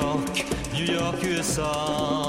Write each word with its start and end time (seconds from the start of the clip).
York, 0.00 0.72
New 0.72 0.84
York, 0.84 1.22
USA. 1.22 2.19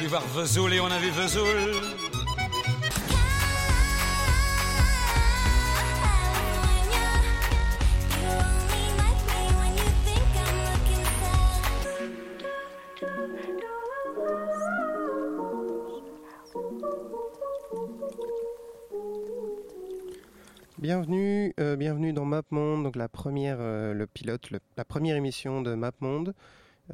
Voulu 0.00 0.08
voir 0.08 0.26
Vesoul 0.28 0.72
et 0.72 0.80
on 0.80 0.86
a 0.86 0.98
vu 0.98 1.10
Vesoul. 1.10 1.44
Bienvenue, 20.78 21.52
euh, 21.60 21.76
bienvenue 21.76 22.14
dans 22.14 22.24
MapMonde, 22.24 22.84
donc 22.84 22.96
la 22.96 23.08
première, 23.10 23.58
euh, 23.60 23.92
le 23.92 24.06
pilote, 24.06 24.48
la 24.78 24.84
première 24.86 25.16
émission 25.16 25.60
de 25.60 25.74
MapMonde. 25.74 26.34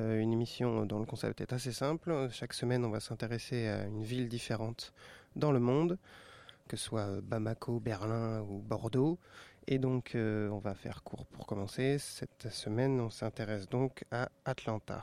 Euh, 0.01 0.21
une 0.21 0.33
émission 0.33 0.85
dont 0.85 0.99
le 0.99 1.07
concept 1.07 1.41
est 1.41 1.53
assez 1.53 1.73
simple. 1.73 2.29
Chaque 2.31 2.53
semaine, 2.53 2.85
on 2.85 2.91
va 2.91 3.01
s'intéresser 3.01 3.69
à 3.69 3.85
une 3.85 4.03
ville 4.03 4.29
différente 4.29 4.93
dans 5.37 5.53
le 5.53 5.61
monde, 5.61 5.99
que 6.69 6.77
ce 6.77 6.85
soit 6.85 7.21
Bamako, 7.23 7.81
Berlin 7.81 8.43
ou 8.43 8.59
Bordeaux. 8.59 9.19
Et 9.67 9.79
donc, 9.79 10.15
euh, 10.15 10.49
on 10.51 10.59
va 10.59 10.75
faire 10.75 11.03
court 11.03 11.27
pour 11.27 11.47
commencer. 11.47 11.99
Cette 11.99 12.49
semaine, 12.51 13.01
on 13.01 13.11
s'intéresse 13.11 13.69
donc 13.69 14.05
à 14.11 14.29
Atlanta. 14.45 15.03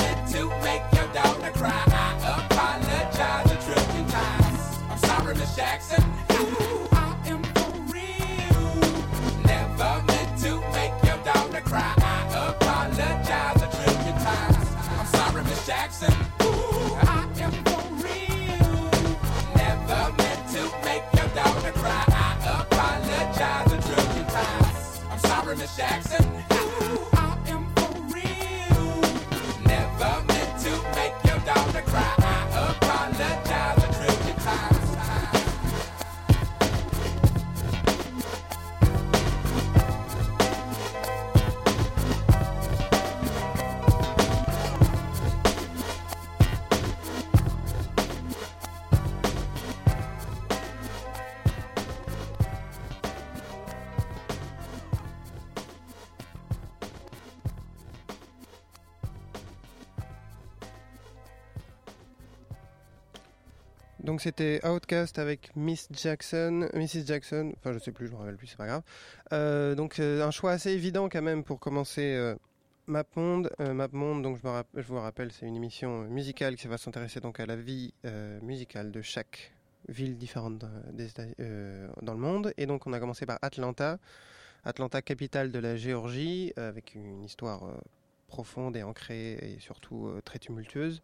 C'était 64.21 64.63
Outcast 64.63 65.17
avec 65.17 65.49
Miss 65.55 65.87
Jackson, 65.91 66.69
Mrs 66.75 67.07
Jackson, 67.07 67.53
enfin 67.57 67.73
je 67.73 67.79
sais 67.79 67.91
plus, 67.91 68.05
je 68.05 68.11
me 68.11 68.17
rappelle 68.17 68.37
plus, 68.37 68.45
c'est 68.45 68.55
pas 68.55 68.67
grave. 68.67 68.83
Euh, 69.33 69.73
donc 69.73 69.99
euh, 69.99 70.23
un 70.23 70.29
choix 70.29 70.51
assez 70.51 70.69
évident 70.69 71.09
quand 71.09 71.23
même 71.23 71.43
pour 71.43 71.59
commencer 71.59 72.13
euh, 72.13 72.35
MapMonde. 72.85 73.49
Euh, 73.59 73.73
MapMonde, 73.73 74.21
donc 74.21 74.37
je, 74.37 74.83
vous 74.83 74.99
rappelle, 74.99 75.31
c'est 75.31 75.47
une 75.47 75.55
émission 75.55 76.01
musicale 76.01 76.55
qui 76.55 76.67
va 76.67 76.77
s'intéresser 76.77 77.19
donc 77.19 77.39
à 77.39 77.47
la 77.47 77.55
vie 77.55 77.95
musicale 78.43 78.91
de 78.91 79.01
chaque 79.01 79.53
ville 79.89 80.15
différente 80.19 80.59
dans, 80.59 82.13
le 82.13 82.19
monde. 82.19 82.53
Et 82.57 82.67
donc 82.67 82.85
on 82.85 82.93
a 82.93 82.99
commencé 82.99 83.25
par 83.25 83.39
Atlanta, 83.41 83.97
Atlanta 84.65 85.01
capitale 85.01 85.51
de 85.51 85.57
la 85.57 85.75
Géorgie, 85.77 86.53
avec 86.57 86.93
une 86.93 87.23
histoire 87.23 87.63
profonde 88.27 88.77
et 88.77 88.83
ancrée 88.83 89.31
et 89.41 89.57
surtout 89.59 90.11
très 90.23 90.37
tumultueuse. 90.37 91.01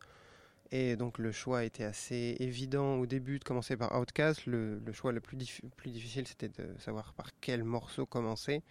Et 0.71 0.95
donc 0.97 1.17
le 1.17 1.31
choix 1.31 1.63
était 1.63 1.85
assez 1.85 2.35
évident 2.39 2.95
au 2.95 3.05
début 3.05 3.39
de 3.39 3.43
commencer 3.43 3.77
par 3.77 3.97
Outcast. 3.97 4.45
Le, 4.45 4.81
choix 4.91 5.11
le 5.11 5.21
plus, 5.21 5.37
dif- 5.37 5.61
plus 5.77 5.91
difficile, 5.91 6.27
c'était 6.27 6.49
de 6.49 6.75
savoir 6.79 7.13
par 7.13 7.29
quel 7.39 7.63
morceau 7.63 8.05
commencer. 8.05 8.61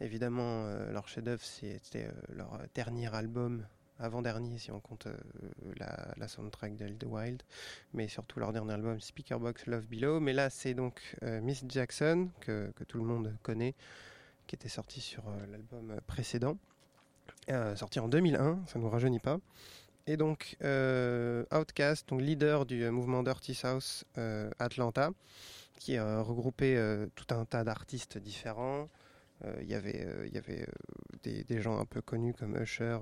Évidemment, 0.00 0.66
euh, 0.66 0.92
leur 0.92 1.08
chef-d'œuvre, 1.08 1.42
c'était 1.42 2.04
euh, 2.04 2.12
leur 2.28 2.60
dernier 2.72 3.12
album, 3.12 3.66
avant-dernier 3.98 4.56
si 4.58 4.70
on 4.70 4.78
compte 4.78 5.08
euh, 5.08 5.16
la, 6.16 6.28
soundtrack 6.28 6.76
d'Elde 6.76 7.02
Wild, 7.04 7.42
mais 7.94 8.06
surtout 8.06 8.38
leur 8.38 8.52
dernier 8.52 8.74
album, 8.74 9.00
Speakerbox 9.00 9.66
Love 9.66 9.86
Below. 9.86 10.20
Mais 10.20 10.32
là, 10.32 10.50
c'est 10.50 10.74
donc 10.74 11.16
Miss 11.22 11.64
Jackson, 11.68 12.28
que, 12.40 12.70
que 12.76 12.84
tout 12.84 12.98
le 12.98 13.04
monde 13.04 13.34
connaît, 13.42 13.74
qui 14.46 14.54
était 14.54 14.68
sorti 14.68 15.00
sur 15.00 15.24
l'album 15.50 16.00
précédent, 16.06 16.56
sorti 17.74 17.98
en 17.98 18.06
2001, 18.06 18.60
ça 18.66 18.78
ne 18.78 18.84
nous 18.84 18.90
rajeunit 18.90 19.18
pas. 19.18 19.40
Et 20.08 20.16
donc, 20.16 20.56
euh, 20.62 21.44
Outkast, 21.52 22.08
donc 22.08 22.22
leader 22.22 22.64
du 22.64 22.82
euh, 22.82 22.90
mouvement 22.90 23.22
Dirty 23.22 23.52
South 23.54 24.04
euh, 24.16 24.50
Atlanta, 24.58 25.10
qui 25.78 25.98
a 25.98 26.22
regroupé 26.22 26.82
tout 27.14 27.26
un 27.32 27.44
tas 27.44 27.62
d'artistes 27.62 28.18
différents. 28.18 28.88
Il 29.60 29.68
y 29.68 29.74
avait, 29.74 30.04
il 30.26 30.34
y 30.34 30.38
avait 30.38 30.66
des, 31.22 31.44
des 31.44 31.62
gens 31.62 31.78
un 31.78 31.84
peu 31.84 32.00
connus 32.02 32.34
comme 32.34 32.56
Usher 32.60 32.98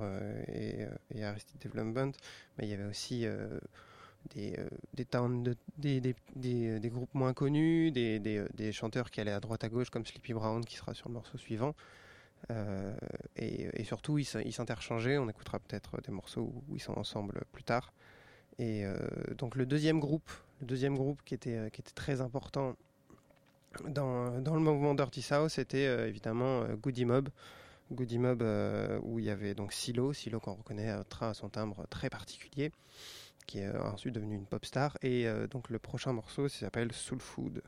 et, 0.48 0.84
Arrested 1.22 1.58
Development, 1.58 2.12
mais 2.58 2.66
il 2.66 2.68
y 2.68 2.74
avait 2.74 2.84
aussi 2.84 3.24
des, 4.34 4.58
des, 4.92 5.06
des, 5.78 6.78
des, 6.80 6.90
groupes 6.90 7.14
moins 7.14 7.32
connus, 7.32 7.92
des 7.92 8.72
chanteurs 8.72 9.10
qui 9.10 9.22
allaient 9.22 9.30
à 9.30 9.40
droite 9.40 9.64
à 9.64 9.70
gauche 9.70 9.88
comme 9.88 10.04
Sleepy 10.04 10.34
Brown 10.34 10.62
qui 10.62 10.76
sera 10.76 10.92
sur 10.92 11.08
le 11.08 11.14
morceau 11.14 11.38
suivant. 11.38 11.74
Euh, 12.50 12.94
et, 13.36 13.84
surtout, 13.84 14.18
ils 14.18 14.24
s'interchangeaient. 14.24 15.18
On 15.18 15.28
écoutera 15.28 15.58
peut-être 15.58 16.00
des 16.02 16.12
morceaux 16.12 16.52
où, 16.68 16.74
ils 16.74 16.80
sont 16.80 16.98
ensemble 16.98 17.42
plus 17.52 17.64
tard. 17.64 17.92
Et 18.58 18.86
euh, 18.86 18.96
donc 19.36 19.54
le 19.54 19.66
deuxième 19.66 20.00
groupe, 20.00 20.30
le 20.60 20.66
deuxième 20.66 20.96
groupe 20.96 21.20
qui 21.26 21.34
était, 21.34 21.56
euh, 21.56 21.68
très 21.94 22.22
important 22.22 22.74
dans, 23.86 24.30
le 24.30 24.58
mouvement 24.60 24.94
Dirty 24.94 25.20
South, 25.20 25.50
c'était 25.50 26.08
évidemment 26.08 26.64
Goody 26.76 27.04
Mob. 27.04 27.28
Goody 27.92 28.18
Mob, 28.18 28.42
où 29.02 29.18
il 29.18 29.26
y 29.26 29.30
avait 29.30 29.54
donc 29.54 29.72
Silo, 29.72 30.12
Silo 30.12 30.40
qu'on 30.40 30.54
reconnaît 30.54 30.90
à 30.90 31.34
son 31.34 31.48
timbre 31.48 31.86
très 31.90 32.08
particulier, 32.08 32.72
qui 33.46 33.58
est 33.58 33.70
ensuite 33.76 34.14
devenu 34.14 34.34
une 34.34 34.46
pop 34.46 34.64
star. 34.64 34.96
Et 35.02 35.26
donc 35.50 35.68
le 35.68 35.78
prochain 35.78 36.12
morceau 36.14 36.48
s'appelle 36.48 36.92
Soul 36.92 37.20
Food. 37.20 37.62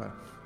Para. 0.00 0.39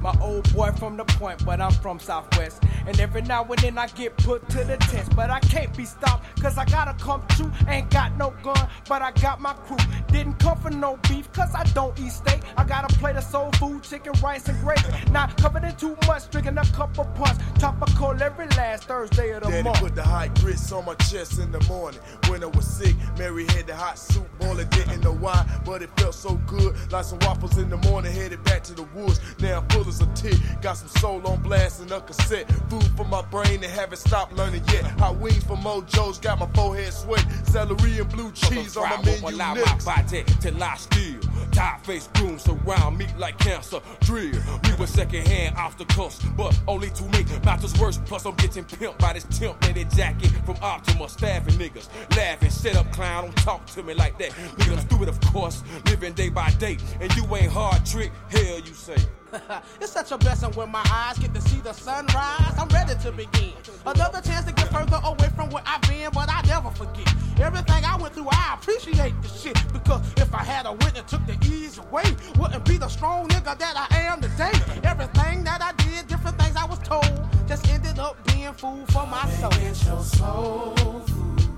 My 0.00 0.16
old 0.20 0.52
boy 0.54 0.70
from 0.72 0.96
the 0.96 1.04
point, 1.04 1.44
but 1.44 1.60
I'm 1.60 1.72
from 1.72 1.98
Southwest. 1.98 2.62
And 2.86 2.98
every 2.98 3.22
now 3.22 3.44
and 3.44 3.58
then 3.58 3.76
I 3.76 3.86
get 3.88 4.16
put 4.16 4.48
to 4.50 4.64
the 4.64 4.78
test. 4.78 5.14
But 5.14 5.30
I 5.30 5.40
can't 5.40 5.76
be 5.76 5.84
stopped, 5.84 6.40
cause 6.40 6.56
I 6.56 6.64
gotta 6.64 6.94
come 7.02 7.22
true. 7.30 7.52
Ain't 7.68 7.90
got 7.90 8.16
no 8.16 8.32
gun, 8.42 8.68
but 8.88 9.02
I 9.02 9.12
got 9.12 9.40
my 9.40 9.52
crew. 9.52 9.76
Didn't 10.08 10.38
come 10.38 10.58
for 10.58 10.70
no 10.70 10.98
beef, 11.08 11.30
cause 11.32 11.54
I 11.54 11.64
don't 11.74 11.98
eat 12.00 12.12
steak. 12.12 12.40
I 12.56 12.64
got 12.64 12.90
a 12.90 12.98
plate 12.98 13.16
of 13.16 13.24
soul 13.24 13.52
food, 13.52 13.82
chicken, 13.82 14.12
rice, 14.22 14.48
and 14.48 14.58
gravy. 14.62 14.82
Not 15.10 15.36
covered 15.36 15.64
in 15.64 15.76
too 15.76 15.96
much, 16.06 16.30
drinking 16.30 16.56
a 16.56 16.64
cup 16.64 16.98
of 16.98 17.14
punch. 17.14 17.38
Topical 17.58 18.22
every 18.22 18.46
last 18.56 18.84
Thursday 18.84 19.32
of 19.32 19.42
the 19.42 19.50
Daddy 19.50 19.62
month. 19.64 19.80
put 19.80 19.94
the 19.94 20.02
hot 20.02 20.34
grits 20.40 20.72
on 20.72 20.86
my 20.86 20.94
chest 20.94 21.38
in 21.38 21.52
the 21.52 21.62
morning. 21.64 22.00
When 22.28 22.42
I 22.42 22.46
was 22.46 22.66
sick, 22.66 22.96
Mary 23.18 23.44
had 23.48 23.66
the 23.66 23.76
hot 23.76 23.98
soup 23.98 24.26
boiling, 24.38 24.68
didn't 24.68 25.02
know 25.02 25.14
why, 25.14 25.46
but 25.66 25.82
it 25.82 25.90
felt 25.98 26.14
so 26.14 26.36
good. 26.46 26.74
Like 26.90 27.04
some 27.04 27.18
waffles 27.20 27.58
in 27.58 27.68
the 27.68 27.76
morning, 27.76 28.12
headed 28.12 28.42
back 28.44 28.62
to 28.64 28.72
the 28.72 28.84
woods. 28.94 29.20
Now 29.40 29.58
I'm 29.58 29.68
full 29.68 29.89
as 29.90 30.00
a 30.00 30.06
tick. 30.14 30.38
Got 30.62 30.76
some 30.78 30.88
soul 30.88 31.26
on 31.26 31.42
blast 31.42 31.80
and 31.82 31.90
a 31.90 32.00
cassette. 32.00 32.50
Food 32.70 32.86
for 32.96 33.04
my 33.04 33.22
brain 33.22 33.62
and 33.62 33.64
haven't 33.64 33.98
stopped 33.98 34.32
learning 34.34 34.62
yet. 34.72 34.84
Hot 35.00 35.16
wings 35.16 35.44
from 35.44 35.58
Mojo's 35.58 36.18
got 36.18 36.38
my 36.38 36.46
forehead 36.54 36.92
sweat. 36.92 37.24
Celery 37.44 37.98
and 37.98 38.08
blue 38.08 38.30
cheese 38.32 38.76
on 38.76 38.88
my 38.88 39.02
menu 39.02 39.28
allow 39.28 39.54
next. 39.54 39.86
my 39.86 39.96
body 40.02 40.22
to 40.40 40.50
lie 40.52 40.76
still. 40.76 41.20
Tired 41.52 41.80
face 41.82 42.08
grooms 42.14 42.42
surround 42.42 42.96
me 42.96 43.06
like 43.18 43.38
cancer. 43.38 43.80
Drill 44.00 44.32
me 44.32 44.70
with 44.78 44.88
second 44.88 45.26
hand 45.26 45.56
obstacles, 45.56 46.20
but 46.36 46.58
only 46.68 46.90
to 46.90 47.02
me. 47.04 47.24
Matters 47.44 47.78
worse, 47.78 47.98
plus 48.06 48.24
I'm 48.24 48.34
getting 48.36 48.64
pimped 48.64 48.98
by 48.98 49.12
this 49.12 49.24
temp 49.38 49.60
knitted 49.62 49.90
jacket 49.90 50.30
from 50.46 50.56
Optima. 50.62 51.08
Staffing 51.08 51.54
niggas, 51.54 51.88
laughing, 52.16 52.50
shut 52.50 52.76
up, 52.76 52.90
clown. 52.92 53.24
Don't 53.24 53.36
talk 53.38 53.66
to 53.66 53.82
me 53.82 53.94
like 53.94 54.18
that. 54.18 54.30
Nigga, 54.30 54.72
I'm 54.72 54.86
stupid, 54.86 55.08
of 55.08 55.20
course. 55.32 55.62
Living 55.86 56.12
day 56.12 56.28
by 56.28 56.50
day, 56.52 56.78
and 57.00 57.14
you 57.16 57.24
ain't 57.34 57.50
hard 57.50 57.84
trick. 57.84 58.12
Hell, 58.30 58.60
you 58.60 58.74
say. 58.74 58.96
it's 59.80 59.92
such 59.92 60.12
a 60.12 60.18
blessing 60.18 60.50
when 60.52 60.70
my 60.70 60.84
eyes 60.92 61.18
get 61.18 61.34
to 61.34 61.40
see 61.40 61.60
the 61.60 61.72
sunrise. 61.72 62.54
I'm 62.58 62.68
ready 62.68 62.94
to 63.02 63.12
begin. 63.12 63.52
Another 63.86 64.20
chance 64.20 64.44
to 64.46 64.52
get 64.52 64.68
further 64.68 65.00
away 65.04 65.28
from 65.36 65.50
where 65.50 65.62
I've 65.66 65.82
been, 65.82 66.10
but 66.12 66.28
I 66.28 66.42
never 66.46 66.70
forget. 66.70 67.08
Everything 67.40 67.84
I 67.84 67.96
went 68.00 68.14
through, 68.14 68.28
I 68.30 68.58
appreciate 68.58 69.14
the 69.22 69.28
shit. 69.28 69.56
Because 69.72 70.00
if 70.16 70.34
I 70.34 70.42
had 70.42 70.66
a 70.66 70.72
went 70.72 70.98
and 70.98 71.06
took 71.06 71.24
the 71.26 71.38
easy 71.46 71.80
way, 71.90 72.04
wouldn't 72.38 72.64
be 72.64 72.76
the 72.76 72.88
strong 72.88 73.28
nigga 73.28 73.58
that 73.58 73.88
I 73.90 73.96
am 74.02 74.20
today. 74.20 74.52
Everything 74.82 75.44
that 75.44 75.62
I 75.62 75.72
did, 75.84 76.08
different 76.08 76.38
things 76.38 76.56
I 76.56 76.66
was 76.66 76.78
told, 76.80 77.28
just 77.46 77.68
ended 77.68 77.98
up 77.98 78.16
being 78.26 78.52
food 78.54 78.86
for 78.92 79.06
my 79.06 79.28
soul. 79.30 79.50
Get 79.50 79.84
your 79.86 80.02
soul 80.02 80.74
food. 81.06 81.48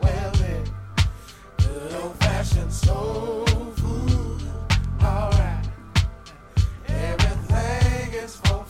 Well, 0.00 0.32
then, 0.32 0.64
good 1.58 1.94
old 2.02 2.16
fashioned 2.16 2.72
soul 2.72 3.46
food. 3.46 4.42
Alright. 5.02 5.51
Everything 8.22 8.52
is 8.52 8.61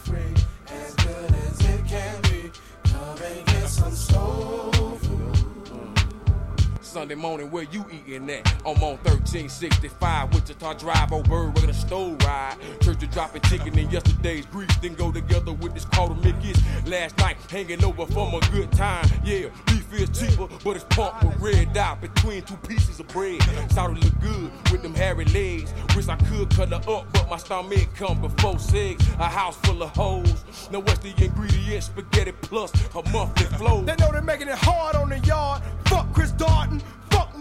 Sunday 6.93 7.15
morning, 7.15 7.51
where 7.51 7.63
you 7.63 7.87
eating 7.91 8.29
at? 8.29 8.47
I'm 8.67 8.77
on 8.83 8.99
1365, 8.99 10.35
Wichita 10.35 10.75
Drive, 10.75 11.11
old 11.11 11.27
bird 11.27 11.55
with 11.55 11.71
a 11.71 11.73
stove 11.73 12.23
ride. 12.23 12.59
Church 12.83 12.99
to 13.01 13.07
dropping 13.07 13.41
chicken 13.43 13.79
in 13.79 13.91
yesterday's 13.91 14.45
grease, 14.45 14.77
then 14.83 14.93
go 14.93 15.11
together 15.11 15.55
with 15.55 15.73
this 15.73 15.87
quarter 15.87 16.15
Mickey's. 16.17 16.61
Last 16.87 17.17
night, 17.17 17.39
hanging 17.51 17.83
over 17.83 18.05
from 18.05 18.35
a 18.35 18.41
good 18.51 18.71
time. 18.73 19.09
Yeah, 19.25 19.49
beef 19.65 19.91
is 19.95 20.11
cheaper, 20.11 20.49
but 20.63 20.77
it's 20.77 20.85
pumped 20.91 21.25
with 21.25 21.41
red 21.41 21.73
dot 21.73 22.03
between 22.03 22.43
two 22.43 22.57
pieces 22.69 23.01
of 23.01 23.09
bread. 23.09 23.41
Started 23.71 24.05
look 24.05 24.21
good 24.21 24.53
with 24.71 24.83
them 24.83 24.95
hairy 24.95 25.25
legs. 25.27 25.73
Wish 25.97 26.09
I 26.09 26.17
could 26.17 26.51
cut 26.51 26.69
her 26.69 26.93
up, 26.93 27.11
but 27.15 27.31
my 27.31 27.39
stomach 27.39 27.89
come 27.97 28.21
before 28.21 28.59
six. 28.59 29.03
A 29.19 29.25
house 29.25 29.57
full 29.63 29.83
of 29.83 29.97
hoes. 29.97 30.45
Now 30.71 30.81
what's 30.81 30.99
the 30.99 31.15
ingredients? 31.25 31.87
Spaghetti 31.87 32.33
plus 32.33 32.71
a 32.95 33.09
monthly 33.09 33.47
flow. 33.57 33.81
They 33.81 33.97
know 33.97 34.13
they're 34.13 34.21
making 34.21 34.49
it 34.49 34.59
hard 34.59 34.95
on 34.95 35.09
the 35.09 35.21
yard. 35.21 35.63
Fuck 35.87 36.13
Chris 36.13 36.33
Darton. 36.33 36.82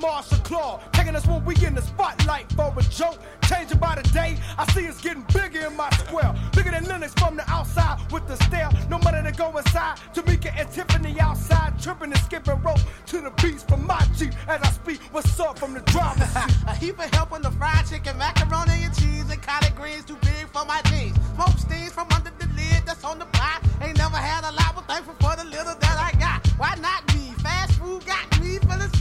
Marshall 0.01 0.39
Claw. 0.39 0.79
Taking 0.93 1.15
us 1.15 1.25
when 1.27 1.45
we 1.45 1.55
in 1.65 1.75
the 1.75 1.81
spotlight 1.81 2.51
for 2.53 2.73
a 2.75 2.83
joke. 2.83 3.19
Changing 3.47 3.77
by 3.77 3.95
the 3.95 4.03
day. 4.09 4.37
I 4.57 4.65
see 4.73 4.81
it's 4.85 4.99
getting 4.99 5.25
bigger 5.33 5.67
in 5.67 5.75
my 5.77 5.89
square. 5.91 6.33
Bigger 6.55 6.71
than 6.71 6.85
Linux 6.85 7.17
from 7.19 7.35
the 7.37 7.49
outside 7.49 7.99
with 8.11 8.27
the 8.27 8.35
stare. 8.45 8.69
No 8.89 8.97
money 8.99 9.21
to 9.23 9.31
go 9.37 9.55
inside. 9.57 9.97
Tamika 10.13 10.51
and 10.57 10.69
Tiffany 10.71 11.19
outside. 11.19 11.79
Tripping 11.79 12.11
and 12.11 12.21
skipping 12.21 12.61
rope. 12.63 12.79
to 13.07 13.21
the 13.21 13.31
beats 13.41 13.63
from 13.63 13.85
my 13.85 14.01
Jeep 14.17 14.33
as 14.49 14.61
I 14.61 14.71
speak. 14.71 14.99
What's 15.11 15.39
up 15.39 15.59
from 15.59 15.73
the 15.73 15.81
driver's 15.81 16.29
seat? 16.33 16.55
A 16.67 16.73
heap 16.75 16.99
of 16.99 17.13
help 17.13 17.31
on 17.31 17.41
the 17.43 17.51
fried 17.51 17.85
chicken, 17.87 18.17
macaroni 18.17 18.83
and 18.83 18.95
cheese, 18.97 19.29
and 19.29 19.41
collard 19.41 19.75
greens 19.75 20.05
too 20.05 20.17
big 20.21 20.47
for 20.51 20.65
my 20.65 20.81
jeans. 20.89 21.15
Smoke 21.35 21.57
steams 21.59 21.91
from 21.93 22.07
under 22.15 22.31
the 22.39 22.47
lid 22.55 22.83
that's 22.85 23.03
on 23.03 23.19
the 23.19 23.25
pot. 23.25 23.61
Ain't 23.81 23.97
never 23.97 24.17
had 24.17 24.43
a 24.49 24.51
lot, 24.53 24.75
but 24.75 24.87
thankful 24.87 25.15
for 25.19 25.35
the 25.35 25.45
little 25.45 25.75
that 25.75 25.97
I 26.13 26.17
got. 26.19 26.45
Why 26.57 26.75
not 26.81 27.13
me? 27.15 27.33
Fast 27.43 27.73
food 27.73 28.05
got 28.05 28.25
me 28.41 28.57
feeling 28.59 28.89
sick. 28.89 29.00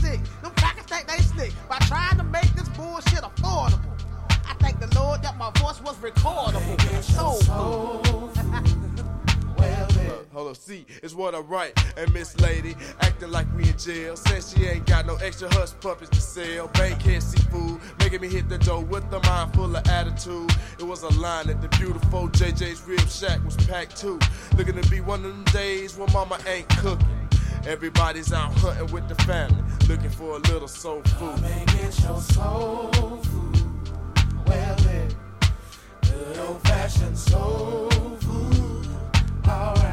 slick 1.41 1.53
by 1.69 1.77
trying 1.87 2.17
to 2.17 2.23
make 2.23 2.53
this 2.53 2.69
bullshit 2.69 3.21
affordable. 3.21 3.79
I 4.29 4.53
thank 4.59 4.79
the 4.79 4.93
Lord 4.99 5.21
that 5.23 5.37
my 5.37 5.51
voice 5.59 5.81
was 5.81 5.95
recordable. 5.97 6.77
Food. 7.45 8.77
Hold 10.33 10.51
up, 10.51 10.55
see, 10.55 10.85
it's 11.03 11.13
what 11.13 11.35
I 11.35 11.39
write. 11.39 11.73
And 11.97 12.11
Miss 12.13 12.39
Lady 12.39 12.73
acting 13.01 13.31
like 13.31 13.45
we 13.55 13.67
in 13.67 13.77
jail. 13.77 14.15
Says 14.15 14.53
she 14.55 14.65
ain't 14.65 14.85
got 14.85 15.05
no 15.05 15.15
extra 15.17 15.53
hush 15.53 15.71
puppies 15.81 16.09
to 16.09 16.21
sell. 16.21 16.67
Bank 16.69 16.99
can't 17.01 17.21
see 17.21 17.41
food, 17.49 17.81
making 17.99 18.21
me 18.21 18.29
hit 18.29 18.47
the 18.47 18.57
door 18.57 18.81
with 18.81 19.03
a 19.11 19.19
mind 19.27 19.53
full 19.53 19.75
of 19.75 19.87
attitude. 19.87 20.51
It 20.79 20.83
was 20.83 21.03
a 21.03 21.09
line 21.19 21.47
that 21.47 21.61
the 21.61 21.67
beautiful 21.77 22.29
JJ's 22.29 22.81
Rib 22.87 23.07
Shack 23.09 23.43
was 23.43 23.57
packed 23.67 23.97
too. 23.97 24.19
Looking 24.57 24.81
to 24.81 24.89
be 24.89 25.01
one 25.01 25.25
of 25.25 25.31
them 25.31 25.43
days 25.53 25.97
when 25.97 26.11
mama 26.13 26.39
ain't 26.47 26.69
cooking. 26.69 27.07
Everybody's 27.67 28.33
out 28.33 28.51
hunting 28.53 28.91
with 28.91 29.07
the 29.07 29.15
family, 29.23 29.63
looking 29.87 30.09
for 30.09 30.37
a 30.37 30.39
little 30.39 30.67
soul 30.67 31.01
food. 31.03 31.41
Make 31.41 31.73
it 31.75 31.99
your 32.01 32.19
soul 32.19 32.89
food. 32.91 33.61
Well, 34.47 34.75
then, 34.77 35.09
good 36.01 36.37
old 36.39 36.61
fashioned 36.63 37.17
soul 37.17 37.89
food. 38.21 38.87
Alright. 39.47 39.90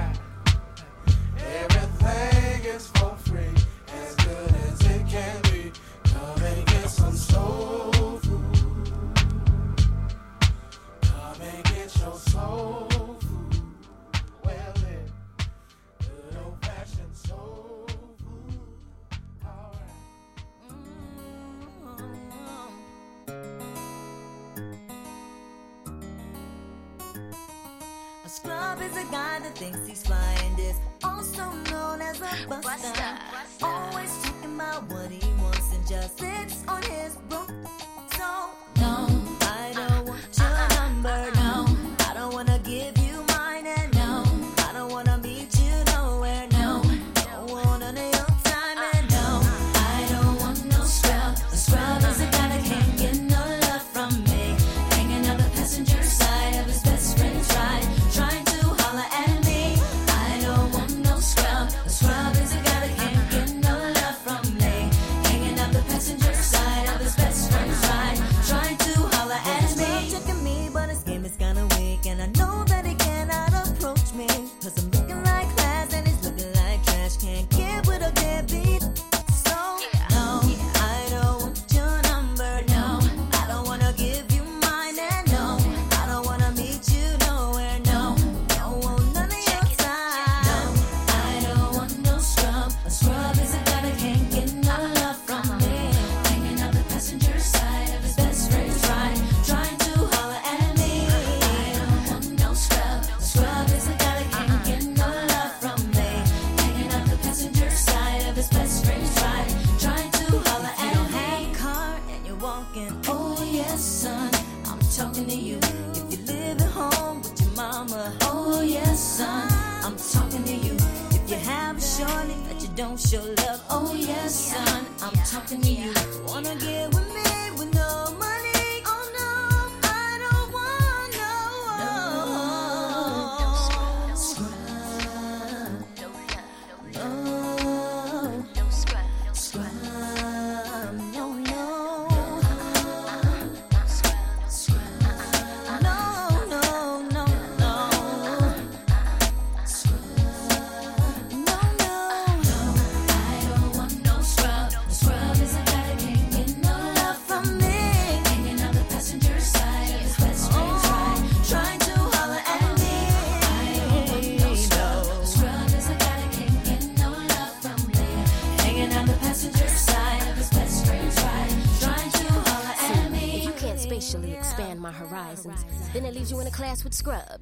Thinks 29.59 29.89
he's 29.89 30.03
flying 30.07 30.57
is 30.61 30.77
also 31.03 31.51
known 31.73 32.01
as 32.01 32.21
a 32.21 32.47
buster. 32.49 33.19
Always 33.61 34.23
talking 34.23 34.55
about 34.55 34.89
what 34.89 35.11
he 35.11 35.27
wants 35.43 35.75
and 35.75 35.85
just 35.89 36.17
sits 36.17 36.65
on 36.69 36.81
his 36.83 37.17
broom. 37.29 37.68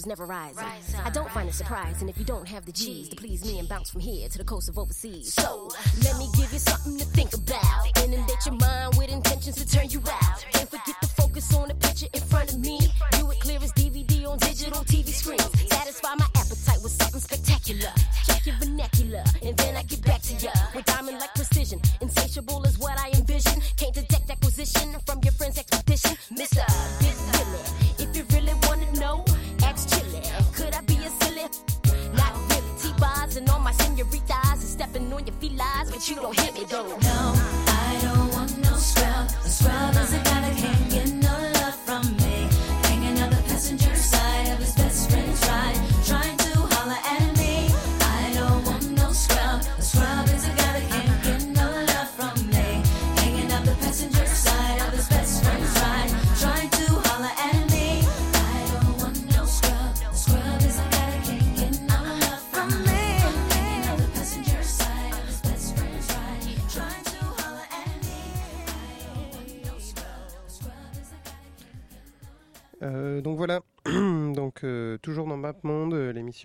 Never 0.06 0.24
rising. 0.24 0.64
I 1.04 1.10
don't 1.10 1.30
find 1.30 1.48
it 1.48 1.54
surprising 1.54 2.08
if 2.08 2.18
you 2.18 2.24
don't 2.24 2.46
have 2.48 2.64
the 2.64 2.72
G's 2.72 3.08
to 3.10 3.16
please 3.16 3.44
me 3.44 3.58
and 3.58 3.68
bounce 3.68 3.90
from 3.90 4.00
here 4.00 4.28
to 4.28 4.38
the 4.38 4.44
coast 4.44 4.68
of 4.68 4.78
overseas. 4.78 5.34
So, 5.34 5.70
let 6.04 6.16
me 6.18 6.28
give 6.36 6.52
you 6.52 6.58
something 6.58 6.98
to 6.98 7.04
think 7.04 7.34
about. 7.34 8.04
Inundate 8.04 8.46
your 8.46 8.54
mind 8.54 8.85
you 36.08 36.14
don't 36.14 36.38
hit 36.38 36.54
me 36.54 36.64
though. 36.64 37.05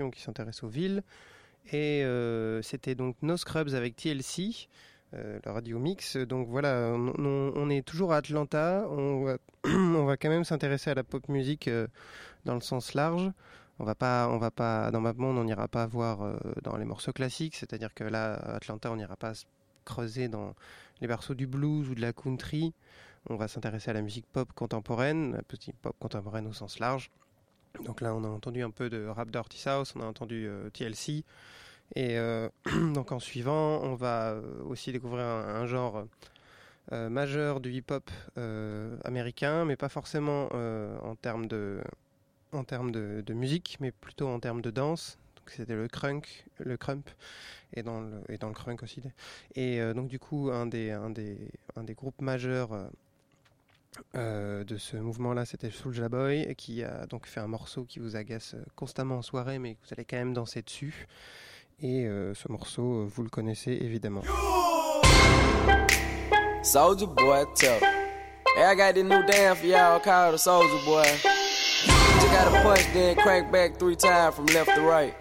Qui 0.10 0.22
s'intéresse 0.22 0.64
aux 0.64 0.68
villes. 0.68 1.04
Et 1.72 2.04
euh, 2.04 2.62
c'était 2.62 2.96
donc 2.96 3.16
No 3.22 3.38
Scrubs 3.38 3.74
avec 3.74 3.96
TLC, 3.96 4.68
euh, 5.14 5.40
le 5.46 5.52
radio 5.52 5.78
mix. 5.78 6.18
Donc 6.18 6.48
voilà, 6.48 6.94
on, 6.96 7.70
est 7.70 7.86
toujours 7.86 8.14
à 8.14 8.18
Atlanta. 8.18 8.88
On 8.90 10.06
va, 10.06 10.18
quand 10.18 10.30
même 10.30 10.44
s'intéresser 10.44 10.90
à 10.90 10.94
la 10.94 11.04
pop 11.04 11.28
musique 11.30 11.68
euh, 11.68 11.88
dans 12.46 12.56
le 12.56 12.62
sens 12.62 12.94
large. 12.94 13.32
On 13.80 13.84
va 13.84 13.96
pas, 13.96 14.30
on 14.30 14.38
va 14.38 14.52
pas, 14.52 14.92
dans 14.92 15.04
on 15.04 15.44
n'ira 15.44 15.68
pas 15.68 15.86
voir 15.86 16.22
euh, 16.22 16.38
dans 16.64 16.78
les 16.78 16.86
morceaux 16.86 17.14
classiques. 17.14 17.56
C'est-à-dire 17.56 17.94
que 17.94 18.04
là, 18.04 18.34
à 18.34 18.56
Atlanta, 18.56 18.92
on 18.92 18.96
n'ira 18.96 19.16
pas 19.16 19.34
se 19.34 19.46
creuser 19.86 20.28
dans 20.30 20.54
les 21.02 21.08
berceaux 21.08 21.34
du 21.34 21.48
blues 21.48 21.90
ou 21.90 21.96
de 21.96 22.02
la 22.02 22.14
country. 22.14 22.74
On 23.30 23.36
va 23.36 23.48
s'intéresser 23.48 23.90
à 23.90 23.94
la 23.94 24.02
musique 24.02 24.26
pop 24.32 24.52
contemporaine, 24.54 25.34
la 25.34 25.44
petite 25.44 25.76
pop 25.78 25.96
contemporaine 26.00 26.48
au 26.48 26.54
sens 26.54 26.80
large. 26.80 27.12
Donc 27.80 28.02
là, 28.02 28.14
on 28.14 28.24
a 28.24 28.28
entendu 28.28 28.62
un 28.62 28.70
peu 28.70 28.90
de 28.90 29.06
rap 29.08 29.32
Dirty 29.32 29.58
South, 29.58 29.94
on 29.96 30.02
a 30.02 30.06
entendu 30.06 30.48
euh, 30.48 30.70
TLC. 30.70 31.24
Et 31.96 32.18
euh, 32.18 32.50
donc 32.94 33.12
en 33.12 33.20
suivant, 33.20 33.82
on 33.82 33.96
va 33.96 34.32
euh, 34.32 34.42
aussi 34.64 34.92
découvrir 34.92 35.26
un, 35.26 35.66
genre 35.66 36.06
majeur 36.92 37.62
du 37.62 37.72
hip-hop 37.72 38.12
américain, 39.06 39.64
mais 39.64 39.78
pas 39.78 39.88
forcément 39.88 40.50
en 40.52 41.16
termes 41.16 41.48
de 41.48 41.80
en 42.52 42.66
termes 42.66 42.92
de, 42.92 43.34
musique, 43.34 43.78
mais 43.80 43.92
plutôt 43.92 44.28
en 44.28 44.42
termes 44.42 44.62
de 44.62 44.72
danse. 44.72 45.18
Donc 45.38 45.52
c'était 45.52 45.76
le 45.76 45.88
crunk, 45.88 46.46
le 46.58 46.76
crump, 46.76 47.10
et 47.74 47.82
dans 47.82 48.02
le, 48.02 48.22
et 48.28 48.38
dans 48.38 48.50
le 48.50 48.54
crunk 48.54 48.84
aussi. 48.84 49.02
Et 49.56 49.80
donc 49.94 50.10
du 50.10 50.20
coup, 50.20 50.50
un 50.52 50.66
des, 50.66 50.92
un 50.92 51.12
des, 51.12 51.38
un 51.78 51.84
des 51.84 51.94
groupes 51.94 52.20
majeurs 52.20 52.72
euh, 54.16 54.64
de 54.64 54.78
ce 54.78 54.98
mouvement-là, 54.98 55.46
c'était 55.46 55.70
Soulja 55.70 56.10
Boy, 56.10 56.56
qui 56.56 56.84
a 56.84 57.06
donc 57.08 57.28
fait 57.28 57.40
un 57.40 57.48
morceau 57.48 57.84
qui 57.84 58.00
vous 58.00 58.16
agace 58.16 58.54
euh, 58.56 58.64
constamment 58.76 59.18
en 59.18 59.22
soirée, 59.22 59.60
mais 59.60 59.78
vous 59.84 59.94
allez 59.94 60.06
quand 60.06 60.18
même 60.18 60.34
danser 60.34 60.62
dessus. 60.62 61.08
Et 61.82 62.06
euh, 62.06 62.34
ce 62.36 62.52
morceau, 62.52 63.02
euh, 63.02 63.08
vous 63.10 63.24
le 63.24 63.30
connaissez 63.30 63.72
évidemment. 63.72 64.22
Soldier 66.62 67.08
boy, 67.08 67.46
tough. 67.56 67.82
Hey, 68.56 68.66
I 68.66 68.76
got 68.76 68.94
this 68.94 69.04
new 69.04 69.26
dance 69.26 69.60
for 69.60 69.66
y'all 69.66 70.00
called 70.00 70.36
the 70.36 70.38
Soldier 70.38 70.78
Boy. 70.86 71.04
Just 71.24 72.32
gotta 72.32 72.52
punch, 72.62 72.86
then 72.94 73.16
crank 73.16 73.52
back 73.52 73.80
three 73.80 73.96
times 73.96 74.36
from 74.36 74.46
left 74.48 74.70
to 74.76 74.82
right. 74.82 75.16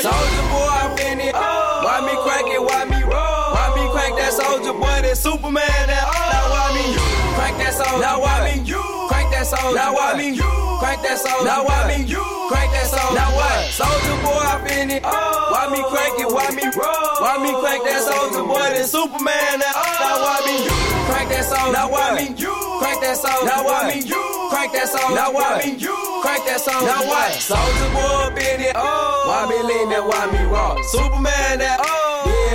Soldier 0.00 0.44
boy, 0.52 0.68
I'm 0.70 0.98
in 0.98 1.20
it. 1.20 1.34
Why 1.34 2.00
me 2.06 2.14
crank 2.22 2.48
it? 2.54 2.62
Why 2.62 2.84
me 2.84 3.02
roll? 3.02 3.54
Why 3.54 3.72
me 3.74 3.90
crank 3.90 4.16
that 4.16 4.32
soldier 4.32 4.74
boy? 4.74 4.87
That 5.08 5.16
Superman? 5.16 5.64
That 5.88 6.04
now 6.04 6.52
why 6.52 6.68
me 6.76 6.84
crank 7.32 7.56
that 7.64 7.72
soldier? 7.72 7.96
Now 7.96 8.20
why 8.20 8.44
me 8.44 8.60
crank 9.08 9.32
that 9.32 9.48
soldier? 9.48 9.72
Now 9.72 9.96
why 9.96 10.12
me 10.20 10.36
crank 10.36 11.00
that 11.00 11.16
soldier? 11.16 11.48
Now 11.48 11.64
why 11.64 11.88
me 11.88 12.04
crank 12.04 12.68
that 12.76 12.92
soldier? 12.92 13.16
Now 13.16 13.32
what? 13.32 13.72
Soldier 13.72 14.16
boy, 14.20 14.36
I'm 14.36 14.68
in 14.68 15.00
it. 15.00 15.02
Why 15.08 15.64
me 15.72 15.80
crank 15.88 16.20
it? 16.20 16.28
Why 16.28 16.52
me 16.52 16.68
roll? 16.76 17.24
Why 17.24 17.40
me 17.40 17.56
crank 17.56 17.88
that 17.88 18.04
soldier 18.04 18.44
boy? 18.44 18.60
That 18.60 18.84
Superman? 18.84 19.64
That 19.64 19.72
now 19.72 20.20
why 20.20 20.44
me 20.44 20.68
crank 21.08 21.32
that 21.32 21.44
soldier? 21.48 21.72
Now 21.72 21.88
why 21.88 22.12
me 22.12 22.28
crank 22.36 23.00
that 23.00 23.16
soldier? 23.16 23.48
Now 23.48 23.64
why 23.64 23.88
me 23.88 24.04
crank 24.52 24.76
that 24.76 24.92
soldier? 24.92 25.16
Now 25.16 25.32
why 25.32 25.64
me 25.64 25.72
crank 26.20 26.44
that 26.52 26.60
soldier? 26.60 26.84
Now 26.84 27.08
what? 27.08 27.32
Soldier 27.40 27.88
boy, 27.96 28.28
up 28.28 28.36
in 28.36 28.60
it. 28.60 28.76
Why 28.76 29.48
me 29.48 29.56
lean 29.72 29.88
that? 29.88 30.04
Why 30.04 30.28
me 30.28 30.44
rock? 30.52 30.84
Superman? 30.84 31.64
That 31.64 31.80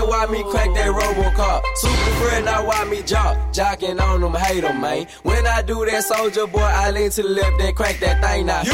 yeah, 0.04 0.10
why 0.10 0.26
me 0.28 0.44
crank 0.44 0.76
that 0.76 0.88
Robocop? 0.88 1.63
Super 1.76 2.12
friend, 2.22 2.46
now 2.46 2.66
why 2.66 2.84
me 2.86 3.02
jock? 3.04 3.38
Jocking 3.52 4.00
on 4.02 4.22
them, 4.22 4.34
hate 4.34 4.62
them, 4.62 4.82
man. 4.82 5.08
When 5.24 5.46
I 5.48 5.62
do 5.62 5.86
that, 5.86 6.04
soldier 6.04 6.48
boy, 6.48 6.60
I 6.60 6.92
lean 6.92 7.10
to 7.12 7.24
the 7.24 7.30
left, 7.30 7.58
then 7.60 7.74
crank 7.74 8.00
that 8.00 8.24
thing 8.24 8.46
now. 8.46 8.63
You! 8.63 8.74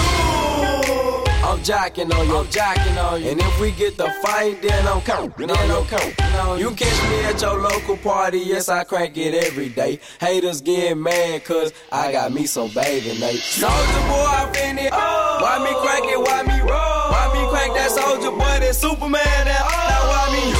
I'm 1.41 1.57
jocking 1.59 2.13
on 2.13 2.27
you, 2.27 2.37
I'm 2.37 2.45
jocking 2.45 3.11
on 3.11 3.23
you. 3.23 3.31
And 3.31 3.41
if 3.41 3.59
we 3.59 3.71
get 3.71 3.97
the 3.97 4.09
fight, 4.21 4.61
then 4.61 4.87
I'm 4.87 5.01
counting, 5.01 5.47
then 5.47 5.71
I'm 5.71 5.85
counting. 5.85 6.59
You 6.59 6.71
catch 6.71 7.09
me 7.09 7.19
at 7.25 7.41
your 7.41 7.59
local 7.59 7.97
party, 7.97 8.39
yes, 8.39 8.69
I 8.69 8.83
crank 8.83 9.17
it 9.17 9.33
every 9.33 9.69
day. 9.69 9.99
Haters 10.19 10.61
get 10.61 10.95
mad, 10.95 11.43
cause 11.43 11.73
I 11.91 12.11
got 12.11 12.31
me 12.31 12.45
some 12.45 12.69
bathing 12.69 13.19
Nate. 13.19 13.39
Soldier 13.39 14.07
boy, 14.07 14.25
I'm 14.27 14.55
in 14.55 14.77
it. 14.77 14.91
Why 14.91 15.57
me 15.63 15.73
crank 15.81 16.05
it, 16.05 16.19
why 16.19 16.43
me 16.43 16.59
roll? 16.61 16.69
Why 16.69 17.31
me 17.33 17.49
crank 17.49 17.73
that 17.73 17.91
soldier 17.91 18.31
boy, 18.31 18.59
that 18.59 18.75
Superman, 18.75 19.23
that 19.23 19.63
Now 19.89 20.07
why 20.07 20.29
me 20.33 20.58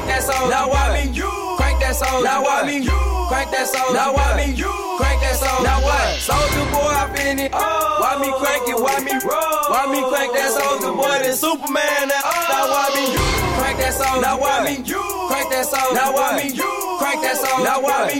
crank 0.00 0.06
that 0.08 0.22
soldier? 0.22 0.50
Now 0.50 0.68
why 0.70 0.86
me 0.96 1.12
crank 1.56 1.80
that 1.80 1.96
soldier? 1.96 2.24
Now 2.24 2.42
why 2.42 2.64
me 2.64 2.86
crank 3.28 3.50
that 3.50 3.66
soldier? 3.68 3.94
Now 3.94 4.14
why 4.14 4.36
me 4.36 4.56
crank 4.56 5.20
that 5.20 5.36
soldier? 5.36 5.64
Now 5.64 5.80
what? 5.84 6.08
Soldier 6.20 6.66
boy, 6.72 6.92
I'm 6.96 7.16
in 7.16 7.38
it. 7.38 7.52
Oh. 7.52 8.00
Why 8.00 8.16
me 8.20 8.30
crank 8.40 8.64
it, 8.68 8.78
why 8.80 8.96
me 9.04 9.14
roll? 9.20 9.60
Why 9.68 9.84
me 9.92 10.00
crank 10.08 10.32
that 10.32 10.50
soldier 10.56 10.92
boy, 10.96 11.16
that 11.20 11.36
Superman, 11.36 12.08
that 12.08 12.24
Now 12.24 12.64
oh. 12.64 12.72
why 12.72 12.86
me 12.96 13.04
crank 13.60 13.76
that 13.80 13.92
soldier? 13.94 14.20
Now 14.24 14.40
why 14.40 14.64
me 14.64 14.74
crank 14.80 15.48
that 15.52 15.64
soldier? 15.68 15.94
Now 15.94 16.12
why 16.12 16.28
me 16.40 16.48
crank 16.56 17.20
that 17.20 17.36
soldier? 17.36 17.64
Now 17.64 17.78
why 17.80 17.98
me 18.08 18.18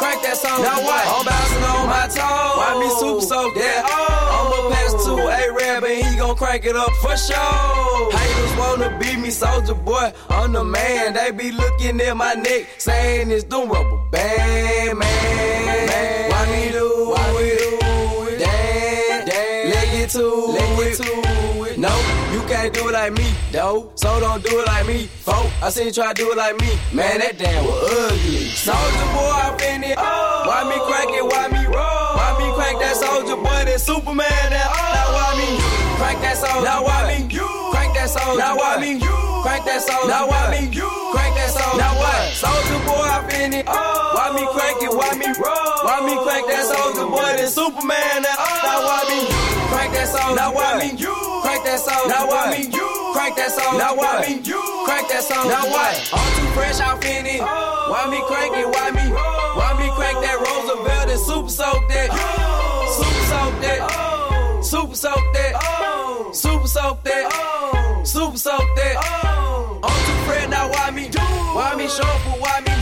crank 0.00 0.18
that 0.24 0.36
soldier? 0.36 0.64
Now 0.64 0.80
what? 0.80 1.04
I'm 1.04 1.24
bouncing 1.28 1.64
on 1.64 1.84
my 1.88 2.04
toes. 2.08 2.56
Why 2.56 2.70
me 2.80 2.88
super 2.96 3.24
soak 3.24 3.52
that? 3.54 3.84
I'ma 3.84 4.04
oh. 4.04 4.07
To 5.38 5.50
A-Rab 5.50 5.84
and 5.84 6.06
he 6.06 6.16
gon' 6.16 6.36
crank 6.36 6.64
it 6.64 6.76
up 6.76 6.90
for 6.96 7.16
sure. 7.16 8.12
Haters 8.12 8.56
wanna 8.58 8.98
beat 8.98 9.18
me, 9.18 9.30
soldier 9.30 9.74
boy. 9.74 10.12
I'm 10.28 10.52
the 10.52 10.64
man. 10.64 11.14
They 11.14 11.30
be 11.30 11.52
looking 11.52 12.00
at 12.00 12.16
my 12.16 12.34
neck, 12.34 12.66
saying 12.78 13.30
it's 13.30 13.44
doing 13.44 13.68
rubber 13.68 14.00
band, 14.10 14.98
man. 14.98 16.30
Why 16.30 16.46
me 16.50 16.72
do? 16.72 17.10
Why 17.10 17.32
do 17.32 18.28
it? 18.28 18.38
Damn, 18.38 19.26
damn. 19.26 19.70
Leg 19.70 20.02
it 20.02 20.10
to, 20.10 20.26
leg 20.26 20.78
it 20.86 20.96
to 20.96 21.64
it. 21.64 21.78
No, 21.78 21.94
you 22.32 22.40
can't 22.48 22.74
do 22.74 22.88
it 22.88 22.92
like 22.92 23.12
me, 23.12 23.32
though. 23.52 23.92
So 23.94 24.20
don't 24.20 24.42
do 24.42 24.60
it 24.60 24.66
like 24.66 24.86
me, 24.86 25.06
folk. 25.06 25.50
I 25.62 25.70
seen 25.70 25.86
you 25.86 25.92
try 25.92 26.12
to 26.12 26.14
do 26.14 26.32
it 26.32 26.36
like 26.36 26.60
me. 26.60 26.70
Man, 26.92 27.18
that 27.20 27.38
damn 27.38 27.64
was 27.64 28.12
ugly. 28.12 28.48
Soldier 28.48 29.08
boy, 29.14 29.30
I'm 29.30 29.60
in 29.60 29.84
it. 29.84 29.96
Why 29.96 30.64
me 30.68 30.76
crank 30.86 31.10
it? 31.14 31.24
Why 31.24 31.48
me 31.48 31.48
roll? 31.48 31.48
Why 31.48 31.48
me 31.48 31.57
crank 32.68 32.84
that 32.84 32.96
soldier 32.96 33.36
boy? 33.36 33.64
That 33.64 33.80
Superman? 33.80 34.28
That 34.52 34.68
now 34.68 35.08
why 35.16 35.32
me 35.40 35.56
crank 35.96 36.20
that 36.20 36.36
soldier? 36.36 36.68
Now 36.68 36.84
why 36.84 37.08
me 37.08 37.24
crank 37.72 37.96
that 37.96 38.12
soldier? 38.12 38.36
Now 38.36 38.60
why 38.60 38.76
me 38.76 39.00
crank 39.00 39.64
that 39.64 39.80
soldier? 39.80 40.12
Now 40.12 40.28
why 40.28 40.52
me 40.52 40.68
crank 40.68 41.32
that 41.40 41.48
soldier? 41.48 41.80
Now 41.80 41.96
what? 41.96 42.20
Soldier 42.36 42.80
boy, 42.84 43.08
I'm 43.08 43.24
in 43.40 43.52
it. 43.56 43.64
Why 43.64 44.36
me 44.36 44.44
crank 44.52 44.84
it? 44.84 44.92
Why 44.92 45.16
me 45.16 45.32
roll? 45.40 45.80
Why 45.80 46.04
me 46.04 46.14
crank 46.20 46.44
that 46.52 46.64
soldier 46.68 47.08
boy? 47.08 47.32
That 47.40 47.48
Superman? 47.48 48.20
That 48.20 48.36
now 48.36 48.84
why 48.84 49.00
me 49.08 49.20
crank 49.72 49.90
that 49.96 50.08
soldier? 50.12 50.36
Now 50.36 50.52
why 50.52 50.76
me 50.76 50.92
crank 50.92 51.64
that 51.64 51.80
soldier? 51.80 52.12
Now 52.12 52.28
why 52.28 52.52
me 52.52 52.68
crank 52.68 53.32
that 53.40 53.48
soldier? 53.48 53.80
Now 53.80 53.96
why 53.96 54.28
me 54.28 54.44
crank 54.44 55.08
that 55.08 55.24
soldier? 55.24 55.48
Now 55.48 55.64
what? 55.72 55.96
I'm 56.12 56.28
too 56.36 56.48
fresh 56.52 56.84
off 56.84 57.00
in 57.00 57.24
it. 57.24 57.40
Why 57.40 58.04
me 58.12 58.20
crank 58.28 58.52
it? 58.60 58.68
Why 58.68 58.92
me? 58.92 59.08
Why 59.56 59.72
me 59.80 59.88
crank 59.96 60.20
that 60.20 60.36
Roosevelt 60.36 61.08
and 61.08 61.20
super 61.24 61.48
soak 61.48 61.88
that? 61.88 62.37
Soak 64.98 65.32
that. 65.32 65.52
Oh. 65.54 66.30
Super 66.34 66.66
soak 66.66 67.04
that. 67.04 67.30
Oh. 67.32 68.02
Super 68.04 68.36
soak 68.36 68.66
that. 68.76 68.96
Oh. 68.98 69.78
I'm 69.84 69.98
too 70.06 70.18
fresh 70.26 70.48
now. 70.50 70.68
Why 70.68 70.90
me? 70.90 71.08
Why 71.54 71.76
me 71.76 71.86
show 71.86 72.02
for? 72.26 72.34
Why 72.42 72.60
me? 72.66 72.72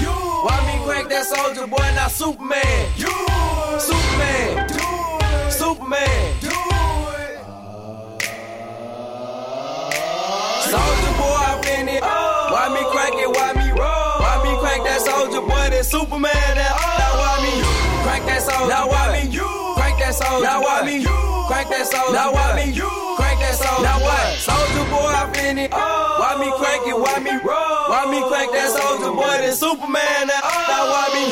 Why 0.46 0.56
me 0.64 0.74
crank 0.84 1.10
that 1.10 1.26
soldier 1.26 1.66
boy? 1.66 1.76
Now 1.92 2.08
Superman. 2.08 2.88
Superman. 3.78 4.68
Superman. 5.50 6.32
Uh. 6.40 6.66
Soldier 10.72 11.14
boy, 11.20 11.36
I'm 11.36 11.60
in 11.68 11.88
it. 12.00 12.02
Why 12.02 12.72
me 12.72 12.82
crank 12.92 13.16
it? 13.20 13.28
Why 13.28 13.52
me 13.60 13.68
roll? 13.76 14.16
Why 14.24 14.40
me 14.40 14.56
crank 14.64 14.84
that 14.88 15.00
soldier 15.04 15.42
boy? 15.44 15.68
That 15.68 15.84
Superman? 15.84 16.32
That 16.32 16.72
now 16.96 17.12
why 17.20 17.36
me 17.44 17.52
crank 18.08 18.24
that 18.24 18.40
soldier? 18.40 18.72
Now 18.72 18.88
why 18.88 19.12
me 19.12 19.28
crank 19.76 19.98
that 20.00 20.14
soldier? 20.14 20.44
Now 20.44 20.62
why 20.62 20.80
me 20.82 21.04
crank 21.46 21.68
that 21.70 21.86
soldier? 21.86 22.12
Now 22.12 22.32
why 22.32 22.54
me 22.58 22.74
crank 23.16 23.38
that 23.40 23.54
soldier? 23.54 23.82
Now 23.82 23.98
what? 24.02 24.38
Soldier 24.38 24.86
boy, 24.90 25.14
I'm 25.14 25.34
in 25.46 25.58
it. 25.58 25.70
Why 25.72 26.36
me 26.38 26.50
crank 26.58 26.86
it? 26.86 26.98
Why 26.98 27.18
me 27.22 27.34
roll? 27.42 27.90
Why 27.90 28.04
me 28.10 28.20
crank 28.28 28.52
that 28.52 28.70
soldier 28.70 29.12
boy? 29.14 29.38
That 29.40 29.54
Superman? 29.54 30.26
That 30.26 30.42
now 30.42 30.90
why 30.90 31.06
me 31.14 31.24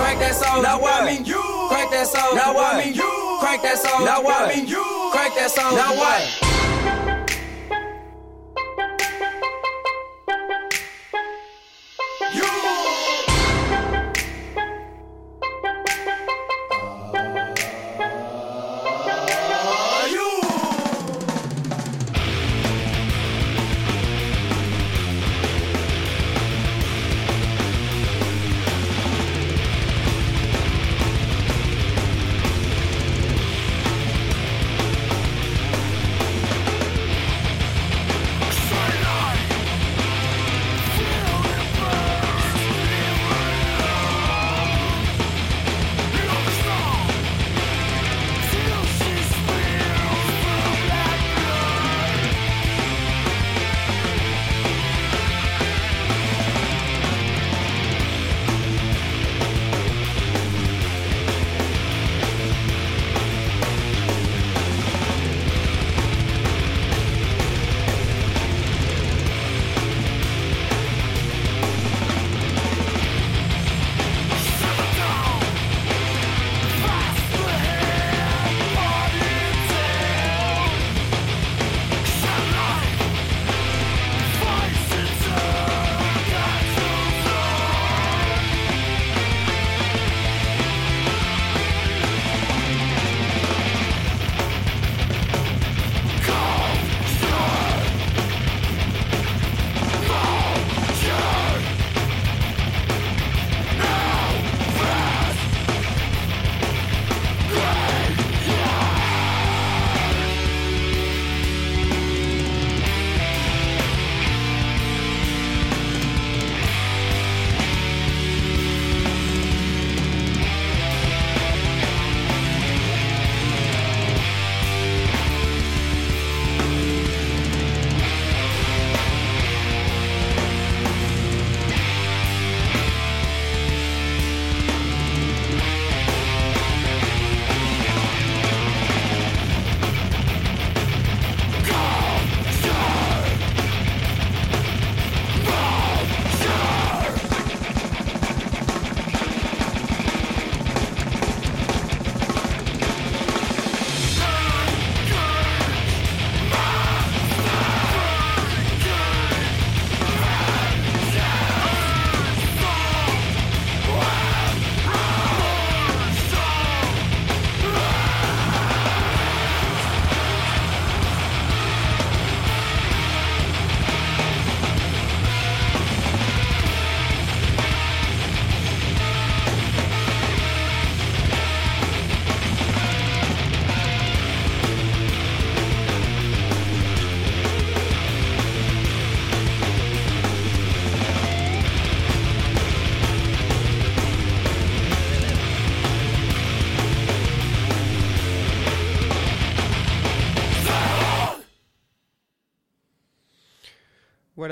crank 0.00 0.18
that 0.20 0.34
soldier? 0.34 0.62
Now 0.62 0.80
why 0.80 1.04
me 1.04 1.22
You 1.22 1.42
crank 1.68 1.90
that 1.92 2.06
soldier? 2.08 2.36
Now 2.36 2.54
why 2.54 2.80
me 2.80 2.92
You 2.92 3.38
crank 3.40 3.62
that 3.62 3.78
soldier? 3.78 4.04
Now 4.04 4.22
why 4.24 4.48
me 4.48 4.64
You 4.64 4.84
crank 5.12 5.34
that 5.36 5.50
soldier? 5.50 5.76
Now 5.76 5.94
what? 5.94 6.47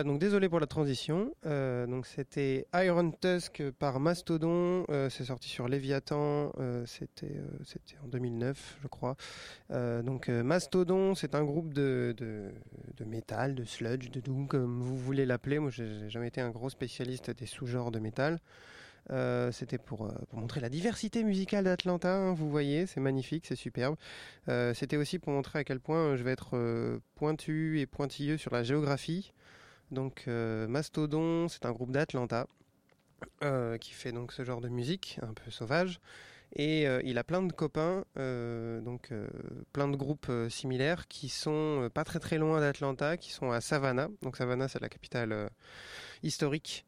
Donc 0.05 0.19
désolé 0.19 0.49
pour 0.49 0.61
la 0.61 0.67
transition. 0.67 1.35
Euh, 1.47 1.87
donc 1.87 2.07
c'était 2.07 2.67
Iron 2.75 3.11
Tusk 3.11 3.63
par 3.79 4.01
Mastodon. 4.01 4.85
Euh, 4.91 5.09
c'est 5.11 5.25
sorti 5.25 5.49
sur 5.49 5.69
Léviathan. 5.69 6.53
euh, 6.59 6.85
c'était 6.87 7.37
euh, 7.37 8.05
en 8.05 8.09
2009, 8.09 8.79
je 8.83 8.89
crois. 8.89 9.17
Donc 9.71 10.29
Mastodon, 10.29 11.15
c'est 11.15 11.35
un 11.35 11.45
groupe 11.45 11.73
de, 11.73 12.15
de, 12.17 13.05
métal, 13.05 13.55
de 13.55 13.65
sludge, 13.65 14.11
de 14.11 14.21
doom, 14.21 14.49
comme 14.49 14.81
vous 14.81 14.97
voulez 14.97 15.27
l'appeler. 15.27 15.59
Moi, 15.59 15.71
j'ai 15.71 16.09
jamais 16.09 16.29
été 16.29 16.41
un 16.41 16.51
gros 16.51 16.71
spécialiste 16.71 17.31
des 17.31 17.47
sous-genres 17.47 17.91
de 17.91 17.99
métal. 17.99 18.41
C'était 19.53 19.79
pour, 19.79 20.13
montrer 20.33 20.61
la 20.61 20.69
diversité 20.69 21.23
musicale 21.23 21.65
d'Atlanta, 21.65 22.13
hein, 22.13 22.35
vous 22.35 22.51
voyez, 22.51 22.87
c'est 22.87 23.01
magnifique, 23.01 23.47
c'est 23.47 23.57
superbe. 23.57 23.97
C'était 24.75 24.97
aussi 24.97 25.19
pour 25.19 25.33
montrer 25.33 25.61
à 25.61 25.65
quel 25.65 25.81
point 25.81 26.17
je 26.17 26.23
vais 26.23 26.33
être 26.33 27.01
pointu 27.15 27.81
et 27.81 27.87
pointilleux 27.87 28.37
sur 28.37 28.53
la 28.53 28.63
géographie. 28.63 29.33
Donc 29.91 30.25
euh, 30.27 30.67
Mastodon, 30.67 31.49
c'est 31.49 31.65
un 31.65 31.73
groupe 31.73 31.93
d'Atlanta 31.93 32.47
euh, 33.43 33.79
qui 33.79 33.93
fait 33.93 34.13
donc 34.13 34.33
ce 34.33 34.45
genre 34.45 34.61
de 34.61 34.69
musique 34.69 35.19
un 35.23 35.33
peu 35.33 35.51
sauvage. 35.51 36.01
Et 36.55 36.87
euh, 36.87 37.01
il 37.05 37.19
a 37.19 37.25
plein 37.25 37.43
de 37.43 37.53
copains, 37.53 38.05
donc 38.17 39.13
plein 39.73 39.89
de 39.89 39.97
groupes 39.97 40.31
similaires 40.49 41.09
qui 41.09 41.29
sont 41.29 41.91
pas 41.93 42.05
très 42.05 42.21
très 42.21 42.39
loin 42.39 42.61
d'Atlanta, 42.61 43.17
qui 43.17 43.33
sont 43.33 43.51
à 43.51 43.61
Savannah. 43.61 44.09
Donc 44.23 44.37
Savannah, 44.37 44.69
c'est 44.69 44.81
la 44.81 44.89
capitale 44.89 45.51
historique 46.23 46.87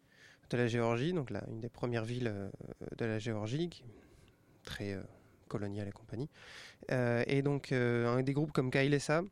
de 0.51 0.57
la 0.57 0.69
Géorgie, 0.69 1.13
donc 1.13 1.31
là, 1.31 1.43
une 1.49 1.61
des 1.61 1.69
premières 1.69 2.05
villes 2.05 2.33
de 2.97 3.05
la 3.05 3.19
Géorgie, 3.19 3.83
très 4.63 4.97
coloniale 5.49 5.89
et 5.89 5.93
compagnie. 5.93 6.31
Et 6.89 7.43
donc 7.43 7.73
un 7.73 8.23
des 8.23 8.33
groupes 8.33 8.53
comme 8.53 8.71
Kailesa, 8.71 9.23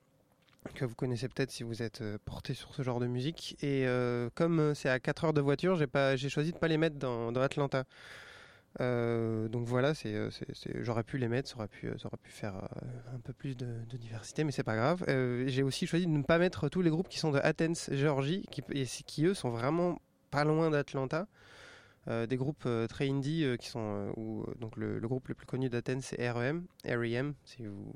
que 0.75 0.85
vous 0.85 0.95
connaissez 0.95 1.29
peut-être 1.29 1.51
si 1.51 1.63
vous 1.63 1.83
êtes 1.83 2.01
euh, 2.01 2.19
porté 2.25 2.55
sur 2.55 2.75
ce 2.75 2.83
genre 2.83 3.01
de 3.01 3.07
musique. 3.07 3.57
Et 3.63 3.87
euh, 3.87 4.29
comme 4.35 4.61
euh, 4.61 4.75
c'est 4.75 4.89
à 4.89 5.01
4 5.01 5.25
heures 5.25 5.33
de 5.33 5.41
voiture, 5.41 5.77
j'ai 5.77 5.87
pas, 5.87 6.17
j'ai 6.17 6.29
choisi 6.29 6.53
de 6.53 6.59
pas 6.59 6.69
les 6.69 6.79
mettre 6.79 6.97
dans, 6.97 7.35
Atlanta. 7.37 7.85
Donc 8.79 9.67
voilà, 9.67 9.95
c'est, 9.95 10.15
j'aurais 10.81 11.03
pu 11.03 11.17
les 11.19 11.29
mettre, 11.29 11.49
ça 11.49 11.57
aurait 11.57 11.69
pu, 11.69 11.89
aurait 11.89 12.17
pu 12.23 12.31
faire 12.31 12.55
un 13.15 13.19
peu 13.21 13.33
plus 13.33 13.57
de, 13.57 13.67
diversité, 13.99 14.45
mais 14.45 14.53
c'est 14.53 14.65
pas 14.65 14.77
grave. 14.77 15.03
J'ai 15.47 15.63
aussi 15.63 15.87
choisi 15.87 16.07
de 16.07 16.11
ne 16.11 16.23
pas 16.23 16.39
mettre 16.39 16.69
tous 16.69 16.83
les 16.83 16.91
groupes 16.91 17.09
qui 17.09 17.19
sont 17.19 17.31
de 17.31 17.39
Athens, 17.39 17.89
Géorgie, 17.93 18.45
qui, 18.51 18.63
et 18.73 18.85
qui 18.85 19.25
eux 19.25 19.33
sont 19.33 19.49
vraiment 19.49 19.99
pas 20.31 20.45
loin 20.45 20.71
d'Atlanta. 20.71 21.27
Des 22.07 22.37
groupes 22.37 22.69
très 22.89 23.09
indie 23.09 23.47
qui 23.59 23.69
sont 23.69 24.13
donc 24.61 24.77
le, 24.77 24.99
le 24.99 25.09
groupe 25.09 25.29
le 25.29 25.35
plus 25.35 25.47
connu 25.47 25.71
d'Athènes 25.71 26.03
c'est 26.03 26.31
REM, 26.31 26.67
REM 26.85 27.35
si 27.45 27.65
vous 27.67 27.95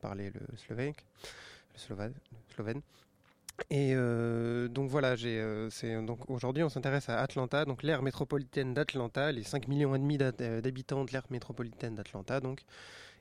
parlez 0.00 0.30
le 0.30 0.40
slovaque, 0.56 1.04
le 1.74 2.54
slovène. 2.54 2.82
Et 3.68 3.92
euh, 3.94 4.68
donc 4.68 4.88
voilà, 4.88 5.14
euh, 5.22 5.68
donc 6.02 6.30
aujourd'hui 6.30 6.62
on 6.62 6.68
s'intéresse 6.68 7.08
à 7.08 7.20
Atlanta, 7.20 7.64
donc 7.64 7.82
l'aire 7.82 8.02
métropolitaine 8.02 8.72
d'Atlanta, 8.72 9.32
les 9.32 9.42
5 9.42 9.68
millions 9.68 9.94
et 9.94 9.98
demi 9.98 10.18
euh, 10.20 10.60
d'habitants 10.60 11.04
de 11.04 11.12
l'aire 11.12 11.26
métropolitaine 11.30 11.94
d'Atlanta 11.94 12.40
donc. 12.40 12.62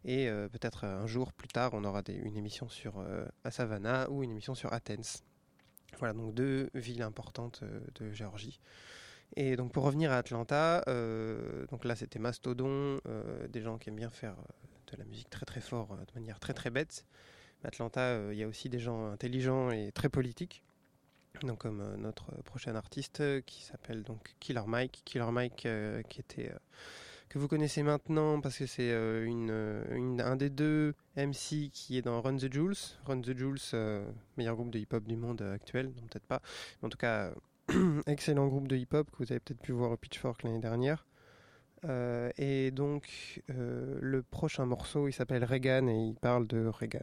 Et 0.06 0.30
euh, 0.30 0.48
peut-être 0.48 0.86
un 0.86 1.08
jour 1.08 1.34
plus 1.34 1.50
tard, 1.50 1.72
on 1.74 1.84
aura 1.84 2.02
une 2.08 2.38
émission 2.38 2.70
sur 2.70 3.04
à 3.44 3.52
Savannah 3.52 4.10
ou 4.10 4.24
une 4.24 4.32
émission 4.32 4.56
sur 4.56 4.72
Athens. 4.72 5.24
Voilà, 5.98 6.14
donc 6.14 6.34
deux 6.34 6.70
villes 6.74 7.02
importantes 7.02 7.64
de 7.96 8.14
Géorgie. 8.14 8.62
Et 9.36 9.58
donc 9.58 9.74
pour 9.74 9.84
revenir 9.84 10.12
à 10.12 10.18
Atlanta, 10.18 10.84
donc 11.70 11.84
là 11.84 11.96
c'était 11.98 12.20
Mastodon, 12.20 13.00
des 13.50 13.62
gens 13.62 13.78
qui 13.78 13.90
aiment 13.90 13.98
bien 13.98 14.10
faire 14.10 14.36
de 14.92 14.98
la 14.98 15.04
musique 15.04 15.30
très 15.30 15.46
très 15.46 15.62
fort, 15.62 15.98
de 15.98 16.20
manière 16.20 16.40
très 16.40 16.54
très 16.54 16.70
bête. 16.70 17.06
Atlanta, 17.64 18.02
euh, 18.02 18.34
il 18.34 18.40
y 18.40 18.44
a 18.44 18.48
aussi 18.48 18.70
des 18.70 18.80
gens 18.80 19.12
intelligents 19.12 19.72
et 19.72 19.92
très 19.92 20.10
politiques. 20.10 20.64
Donc 21.44 21.60
comme 21.60 21.82
euh, 21.82 21.98
notre 21.98 22.32
prochain 22.44 22.76
artiste 22.76 23.22
euh, 23.22 23.42
qui 23.46 23.64
s'appelle 23.64 24.04
donc 24.04 24.36
Killer 24.40 24.64
Mike, 24.68 25.02
Killer 25.06 25.32
Mike 25.32 25.68
qui 26.10 26.20
était 26.20 26.52
que 27.30 27.38
vous 27.38 27.48
connaissez 27.48 27.84
maintenant 27.84 28.42
parce 28.42 28.58
que 28.58 28.66
c'est 28.66 28.90
une, 29.24 29.52
un 30.20 30.36
des 30.36 30.50
deux 30.50 30.96
MC 31.16 31.70
qui 31.72 31.98
est 31.98 32.02
dans 32.02 32.22
Run 32.22 32.38
the 32.38 32.52
Jules. 32.52 32.74
Run 33.06 33.22
the 33.22 33.36
euh, 33.74 34.12
meilleur 34.38 34.56
groupe 34.56 34.72
de 34.72 34.80
hip-hop 34.80 35.04
du 35.04 35.16
monde 35.16 35.42
actuel, 35.44 35.88
non 35.88 36.08
peut-être 36.10 36.26
pas, 36.26 36.42
en 36.82 36.90
tout 36.90 36.98
cas 36.98 37.32
excellent 38.08 38.48
groupe 38.48 38.68
de 38.68 38.76
hip-hop 38.76 39.12
que 39.12 39.18
vous 39.18 39.32
avez 39.32 39.40
peut-être 39.40 39.62
pu 39.62 39.74
voir 39.74 39.92
au 39.92 39.98
Pitchfork 39.98 40.44
l'année 40.44 40.60
dernière. 40.60 41.06
Et 42.38 42.72
donc 42.72 43.42
le 43.48 44.24
prochain 44.24 44.66
morceau, 44.66 45.08
il 45.08 45.14
s'appelle 45.14 45.44
Reagan 45.46 45.88
et 45.88 46.08
il 46.10 46.16
parle 46.16 46.48
de 46.48 46.66
Reagan. 46.66 47.00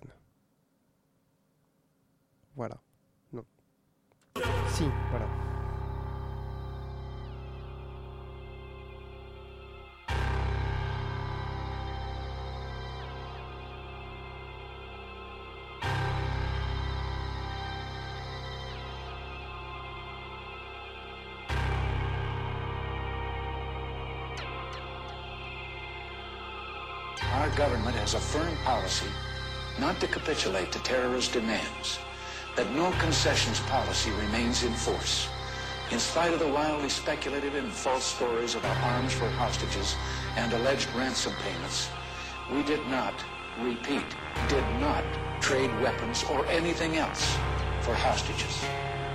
Voilà. 2.56 2.78
Non. 3.32 3.44
Si, 4.72 4.84
voilà. 5.10 5.26
Our 27.34 27.50
government 27.50 27.96
has 27.96 28.14
a 28.14 28.18
firm 28.18 28.56
policy 28.64 29.04
not 29.78 30.00
to 30.00 30.06
capitulate 30.06 30.72
to 30.72 30.78
terrorist 30.78 31.34
demands, 31.34 31.98
that 32.56 32.70
no 32.72 32.90
concessions 32.98 33.60
policy 33.60 34.10
remains 34.12 34.64
in 34.64 34.72
force. 34.72 35.28
In 35.92 35.98
spite 35.98 36.32
of 36.32 36.40
the 36.40 36.48
wildly 36.48 36.88
speculative 36.88 37.54
and 37.54 37.70
false 37.70 38.04
stories 38.04 38.54
about 38.54 38.76
arms 38.78 39.12
for 39.12 39.28
hostages 39.30 39.94
and 40.36 40.52
alleged 40.52 40.88
ransom 40.94 41.32
payments, 41.44 41.88
we 42.50 42.62
did 42.62 42.84
not, 42.88 43.14
repeat, 43.60 44.06
did 44.48 44.64
not 44.80 45.04
trade 45.40 45.70
weapons 45.80 46.24
or 46.24 46.44
anything 46.46 46.96
else 46.96 47.36
for 47.82 47.94
hostages. 47.94 48.64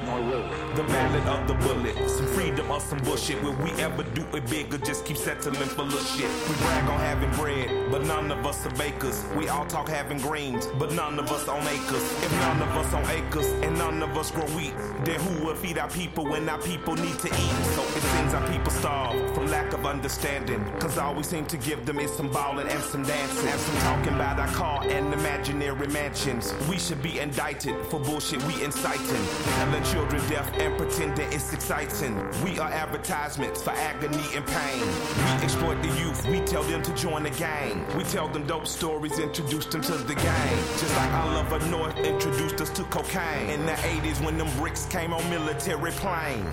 The 0.02 0.84
ballad 0.84 1.28
of 1.28 1.48
the 1.48 1.54
bullet. 1.66 1.96
Some 2.10 2.26
freedom 2.28 2.72
or 2.72 2.80
some 2.80 3.00
bullshit. 3.00 3.42
Will 3.44 3.56
we 3.58 3.72
ever 3.74 4.04
do 4.04 4.26
it 4.34 4.50
big 4.50 4.74
or 4.74 4.80
just 4.80 5.06
keep 5.06 5.18
settling 5.18 5.56
for 5.56 5.84
little 5.84 6.00
shit? 6.00 6.30
We 6.50 6.56
brag 6.56 6.90
on 6.90 7.00
having 7.00 7.32
bread, 7.32 7.92
but 7.92 8.04
none 8.06 8.32
of 8.32 8.46
us 8.46 8.66
are 8.66 8.76
bakers. 8.76 9.24
We 9.38 9.48
all 9.50 9.66
talk 9.66 9.90
having 9.90 10.18
greens, 10.20 10.68
but 10.80 10.92
none 10.94 11.20
of 11.20 11.32
us 11.32 11.48
own 11.48 11.62
acres. 11.68 12.04
If 12.24 12.32
none 12.32 12.62
of 12.62 12.70
us 12.78 12.94
own 12.94 13.06
acres 13.10 13.46
and 13.64 13.78
none 13.78 14.02
of 14.02 14.18
us 14.18 14.32
grow 14.32 14.46
wheat, 14.58 14.74
then 15.04 15.20
who 15.20 15.46
will 15.46 15.56
feed 15.56 15.78
our 15.78 15.90
people 15.90 16.26
when 16.26 16.50
our 16.50 16.62
people 16.62 16.96
need 16.96 17.20
to 17.20 17.28
eat? 17.28 17.56
So 17.76 17.82
it 17.84 18.02
seems 18.02 18.34
our 18.34 18.48
people 18.50 18.72
starve 18.72 19.36
from 19.36 19.48
lack 19.48 19.74
of 19.74 19.86
understanding. 19.86 20.64
Cause 20.80 20.98
all 20.98 21.14
we 21.14 21.24
seem 21.24 21.46
to 21.46 21.58
give 21.58 21.86
them 21.86 22.00
is 22.00 22.12
some 22.12 22.32
ballin' 22.32 22.68
and 22.68 22.82
some 22.84 23.04
dancing. 23.04 23.48
And 23.48 23.60
some 23.60 23.78
talking 23.80 24.14
about 24.14 24.40
our 24.40 24.48
car 24.50 24.84
and 24.84 25.14
imaginary 25.14 25.88
mansions. 25.88 26.54
We 26.70 26.80
should 26.80 27.04
be 27.04 27.20
indicted 27.20 27.76
for 27.88 28.00
bullshit 28.00 28.42
we 28.44 28.64
inciting. 28.64 29.26
Telling 29.58 29.84
children 29.92 30.22
deaf 30.30 30.50
and 30.58 30.78
pretending 30.78 31.28
it's 31.34 31.52
exciting. 31.52 32.16
We 32.44 32.58
are 32.60 32.70
advertisements 32.70 33.62
for 33.62 33.72
agony 33.72 34.24
and 34.36 34.48
pain. 34.48 34.86
We 35.18 35.44
exploit 35.44 35.82
the 35.82 35.90
youth, 36.00 36.26
we 36.28 36.40
tell 36.42 36.64
them 36.64 36.82
to 36.84 36.96
join 36.96 37.24
the 37.24 37.30
gang. 37.32 37.86
We 37.98 38.06
tell 38.06 38.30
them 38.30 38.48
dope 38.48 38.68
stories, 38.68 39.20
introduce 39.20 39.66
them 39.66 39.82
to 39.82 39.92
the 39.92 40.16
game. 40.16 40.58
Just 40.80 40.96
like 40.96 41.12
Oliver 41.12 41.60
North 41.68 41.98
introduced 41.98 42.62
us 42.62 42.70
to 42.70 42.84
cocaine. 42.86 43.50
In 43.50 43.66
the 43.66 43.74
80s 43.74 44.24
when 44.24 44.38
them 44.38 44.50
bricks 44.58 44.86
came 44.86 45.14
on 45.14 45.30
military 45.30 45.92
plane. 45.92 46.48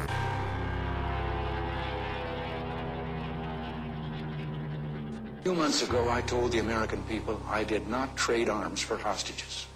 A 5.38 5.42
few 5.42 5.54
months 5.54 5.82
ago, 5.82 6.10
I 6.10 6.22
told 6.22 6.50
the 6.50 6.58
American 6.58 7.02
people 7.04 7.40
I 7.48 7.62
did 7.62 7.86
not 7.86 8.16
trade 8.16 8.48
arms 8.48 8.82
for 8.82 8.96
hostages. 8.96 9.66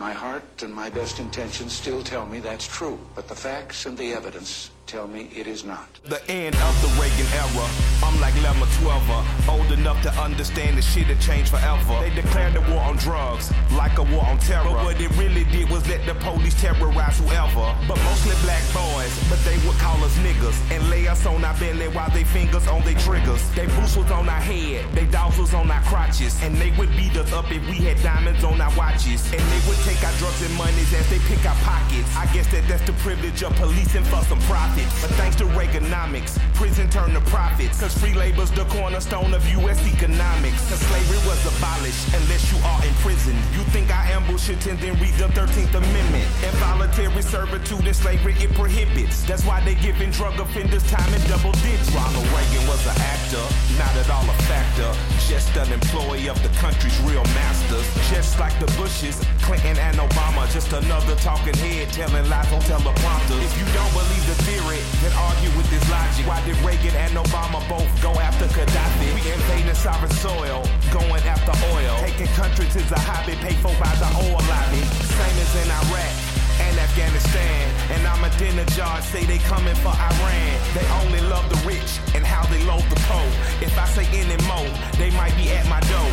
My 0.00 0.14
heart 0.14 0.62
and 0.62 0.74
my 0.74 0.88
best 0.88 1.20
intentions 1.20 1.74
still 1.74 2.02
tell 2.02 2.24
me 2.24 2.40
that's 2.40 2.66
true, 2.66 2.98
but 3.14 3.28
the 3.28 3.34
facts 3.34 3.84
and 3.84 3.98
the 3.98 4.14
evidence 4.14 4.70
tell 4.90 5.06
me 5.06 5.30
it 5.36 5.46
is 5.46 5.64
not. 5.64 5.86
The 6.04 6.18
end 6.28 6.56
of 6.56 6.74
the 6.82 6.90
Reagan 6.98 7.30
era. 7.38 7.66
I'm 8.02 8.18
like 8.20 8.34
Lemma 8.42 8.66
12 8.82 9.48
old 9.48 9.70
enough 9.70 10.02
to 10.02 10.10
understand 10.18 10.76
the 10.76 10.82
shit 10.82 11.06
had 11.06 11.20
changed 11.20 11.50
forever. 11.50 11.94
They 12.02 12.10
declared 12.10 12.54
the 12.54 12.60
war 12.62 12.82
on 12.82 12.96
drugs, 12.96 13.52
like 13.70 13.98
a 13.98 14.02
war 14.02 14.26
on 14.26 14.38
terror. 14.38 14.64
But 14.64 14.82
what 14.82 15.00
it 15.00 15.14
really 15.16 15.44
did 15.54 15.70
was 15.70 15.86
let 15.88 16.04
the 16.06 16.14
police 16.18 16.60
terrorize 16.60 17.18
whoever. 17.22 17.70
But 17.86 18.02
mostly 18.02 18.34
black 18.42 18.66
boys, 18.74 19.14
but 19.30 19.38
they 19.46 19.58
would 19.62 19.78
call 19.78 20.02
us 20.02 20.16
niggas 20.26 20.58
and 20.74 20.82
lay 20.90 21.06
us 21.06 21.24
on 21.24 21.44
our 21.44 21.54
belly 21.60 21.86
while 21.94 22.10
they 22.10 22.24
fingers 22.24 22.66
on 22.66 22.82
their 22.82 22.98
triggers. 22.98 23.42
They 23.54 23.66
boots 23.78 23.96
was 23.96 24.10
on 24.10 24.28
our 24.28 24.42
head, 24.42 24.90
they 24.92 25.06
dogs 25.06 25.38
was 25.38 25.54
on 25.54 25.70
our 25.70 25.82
crotches, 25.86 26.34
and 26.42 26.56
they 26.56 26.74
would 26.74 26.90
beat 26.96 27.14
us 27.16 27.32
up 27.32 27.46
if 27.52 27.62
we 27.70 27.78
had 27.86 28.02
diamonds 28.02 28.42
on 28.42 28.60
our 28.60 28.74
watches. 28.74 29.22
And 29.30 29.42
they 29.54 29.60
would 29.70 29.78
take 29.86 30.02
our 30.02 30.14
drugs 30.18 30.42
and 30.42 30.54
monies 30.58 30.92
as 30.94 31.08
they 31.08 31.20
pick 31.30 31.46
our 31.46 31.58
pockets. 31.62 32.10
I 32.16 32.26
guess 32.34 32.50
that 32.50 32.66
that's 32.66 32.82
the 32.86 32.96
privilege 33.04 33.44
of 33.44 33.54
policing 33.54 34.04
for 34.10 34.22
some 34.26 34.40
profit. 34.50 34.79
Profit. 34.84 35.02
But 35.02 35.16
thanks 35.16 35.36
to 35.36 35.44
Reaganomics, 35.44 36.38
prison 36.54 36.88
turned 36.90 37.14
to 37.14 37.20
profits. 37.30 37.80
Cause 37.80 37.96
free 37.96 38.14
labor's 38.14 38.50
the 38.50 38.64
cornerstone 38.66 39.34
of 39.34 39.46
US 39.60 39.80
economics. 39.92 40.68
Cause 40.68 40.80
slavery 40.80 41.18
was 41.26 41.40
abolished 41.46 42.06
unless 42.14 42.52
you 42.52 42.58
are 42.64 42.84
in 42.84 42.94
prison. 43.00 43.34
You 43.52 43.62
think 43.72 43.90
I 43.90 44.10
ambush 44.10 44.48
it 44.48 44.64
and 44.66 44.78
then 44.78 44.98
read 45.00 45.14
the 45.14 45.28
13th 45.32 45.74
Amendment. 45.74 46.26
Involuntary 46.44 47.22
servitude 47.22 47.86
and 47.86 47.96
slavery 47.96 48.34
it 48.38 48.52
prohibits. 48.54 49.22
That's 49.24 49.44
why 49.44 49.60
they 49.64 49.74
giving 49.74 50.10
drug 50.10 50.38
offenders 50.40 50.84
time 50.90 51.12
in 51.14 51.22
double 51.28 51.52
digits. 51.64 51.90
Ronald 51.94 52.26
Reagan 52.36 52.66
was 52.68 52.82
an 52.86 52.96
actor, 53.00 53.44
not 53.78 53.92
at 53.96 54.08
all 54.10 54.24
a 54.24 54.36
factor. 54.48 54.90
Just 55.28 55.56
an 55.56 55.72
employee 55.72 56.28
of 56.28 56.40
the 56.42 56.50
country's 56.60 56.98
real 57.00 57.24
masters. 57.36 57.86
Just 58.10 58.38
like 58.38 58.54
the 58.60 58.66
Bushes, 58.76 59.16
Clinton 59.42 59.76
and 59.78 59.96
Obama. 59.98 60.50
Just 60.52 60.72
another 60.72 61.16
talking 61.16 61.54
head 61.54 61.88
telling 61.92 62.28
lies 62.28 62.50
on 62.52 62.60
teleprompters. 62.62 63.42
If 63.42 63.54
you 63.58 63.66
don't 63.74 63.92
believe 63.92 64.24
the 64.26 64.36
theory, 64.44 64.69
then 64.78 65.12
argue 65.18 65.50
with 65.56 65.68
this 65.70 65.82
logic. 65.90 66.26
Why 66.26 66.38
did 66.46 66.56
Reagan 66.62 66.94
and 66.94 67.16
Obama 67.18 67.58
both 67.68 67.90
go 68.02 68.12
after 68.20 68.46
Gaddafi? 68.46 69.08
We 69.14 69.22
invading 69.32 69.74
sovereign 69.74 70.12
soil, 70.22 70.62
going 70.92 71.24
after 71.26 71.50
oil. 71.74 71.96
Taking 72.06 72.30
countries 72.38 72.76
is 72.76 72.90
a 72.92 73.00
hobby 73.00 73.34
paid 73.42 73.58
for 73.58 73.74
by 73.82 73.90
the 73.98 74.08
oil 74.22 74.38
lobby. 74.46 74.82
Same 75.02 75.38
as 75.42 75.52
in 75.58 75.70
Iraq 75.70 76.14
and 76.70 76.78
Afghanistan. 76.78 77.62
And 77.90 78.02
Ahmadinejad 78.06 79.02
say 79.02 79.24
they 79.24 79.38
coming 79.50 79.74
for 79.82 79.90
Iran. 79.90 80.52
They 80.76 80.86
only 81.02 81.20
love 81.26 81.48
the 81.50 81.58
rich 81.66 81.98
and 82.14 82.24
how 82.24 82.46
they 82.46 82.62
load 82.64 82.84
the 82.92 83.00
poor. 83.10 83.28
If 83.64 83.74
I 83.78 83.86
say 83.90 84.06
any 84.14 84.38
more, 84.46 84.70
they 84.98 85.10
might 85.16 85.34
be 85.36 85.50
at 85.50 85.66
my 85.66 85.80
door. 85.90 86.10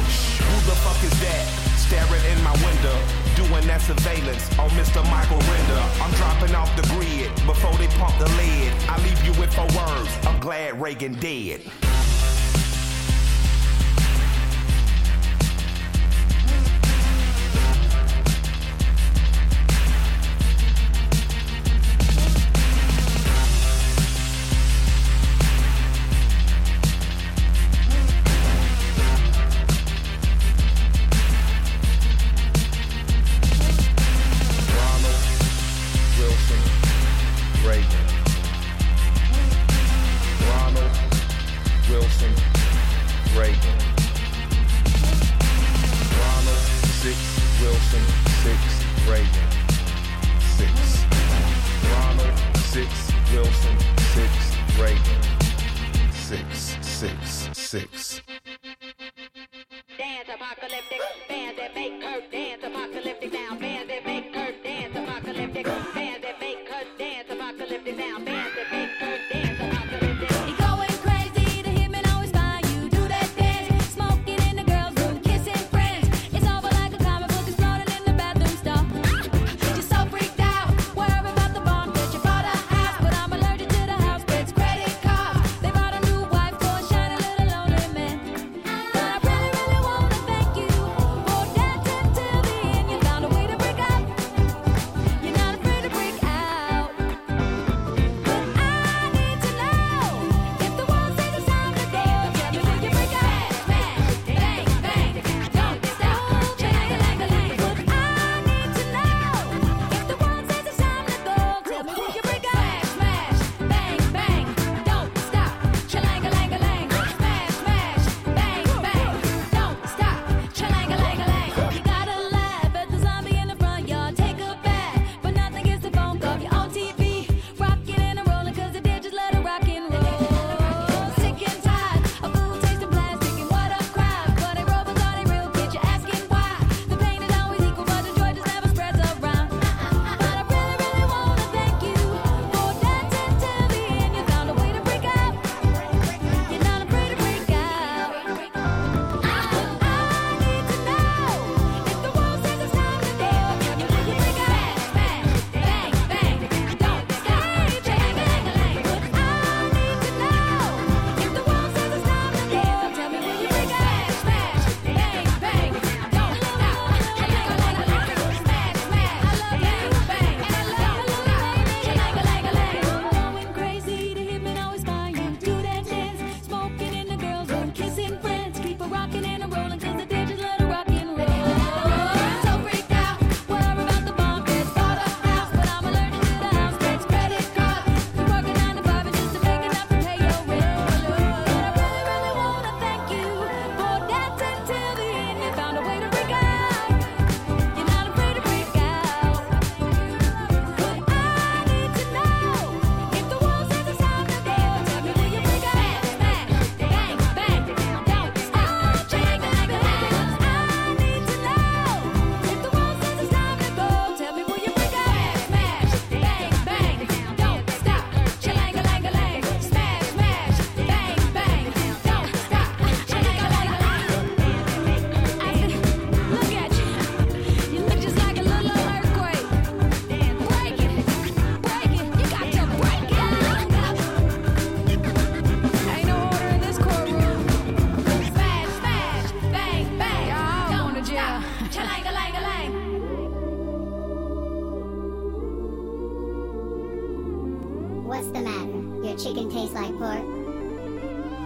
Who 0.47 0.55
the 0.65 0.75
fuck 0.81 0.97
is 1.03 1.13
that? 1.21 1.45
Staring 1.77 2.25
in 2.31 2.39
my 2.43 2.51
window, 2.65 2.97
doing 3.37 3.67
that 3.67 3.81
surveillance 3.81 4.49
on 4.57 4.67
Mr. 4.71 5.03
Michael 5.11 5.37
Render. 5.37 5.83
I'm 6.01 6.11
dropping 6.15 6.55
off 6.55 6.75
the 6.75 6.81
grid 6.93 7.29
before 7.45 7.73
they 7.77 7.87
pump 7.99 8.17
the 8.17 8.25
lead. 8.33 8.73
I 8.89 8.97
leave 9.03 9.23
you 9.23 9.31
with 9.39 9.53
four 9.53 9.67
words. 9.77 10.09
I'm 10.25 10.39
glad 10.39 10.81
Reagan 10.81 11.13
dead. 11.19 11.61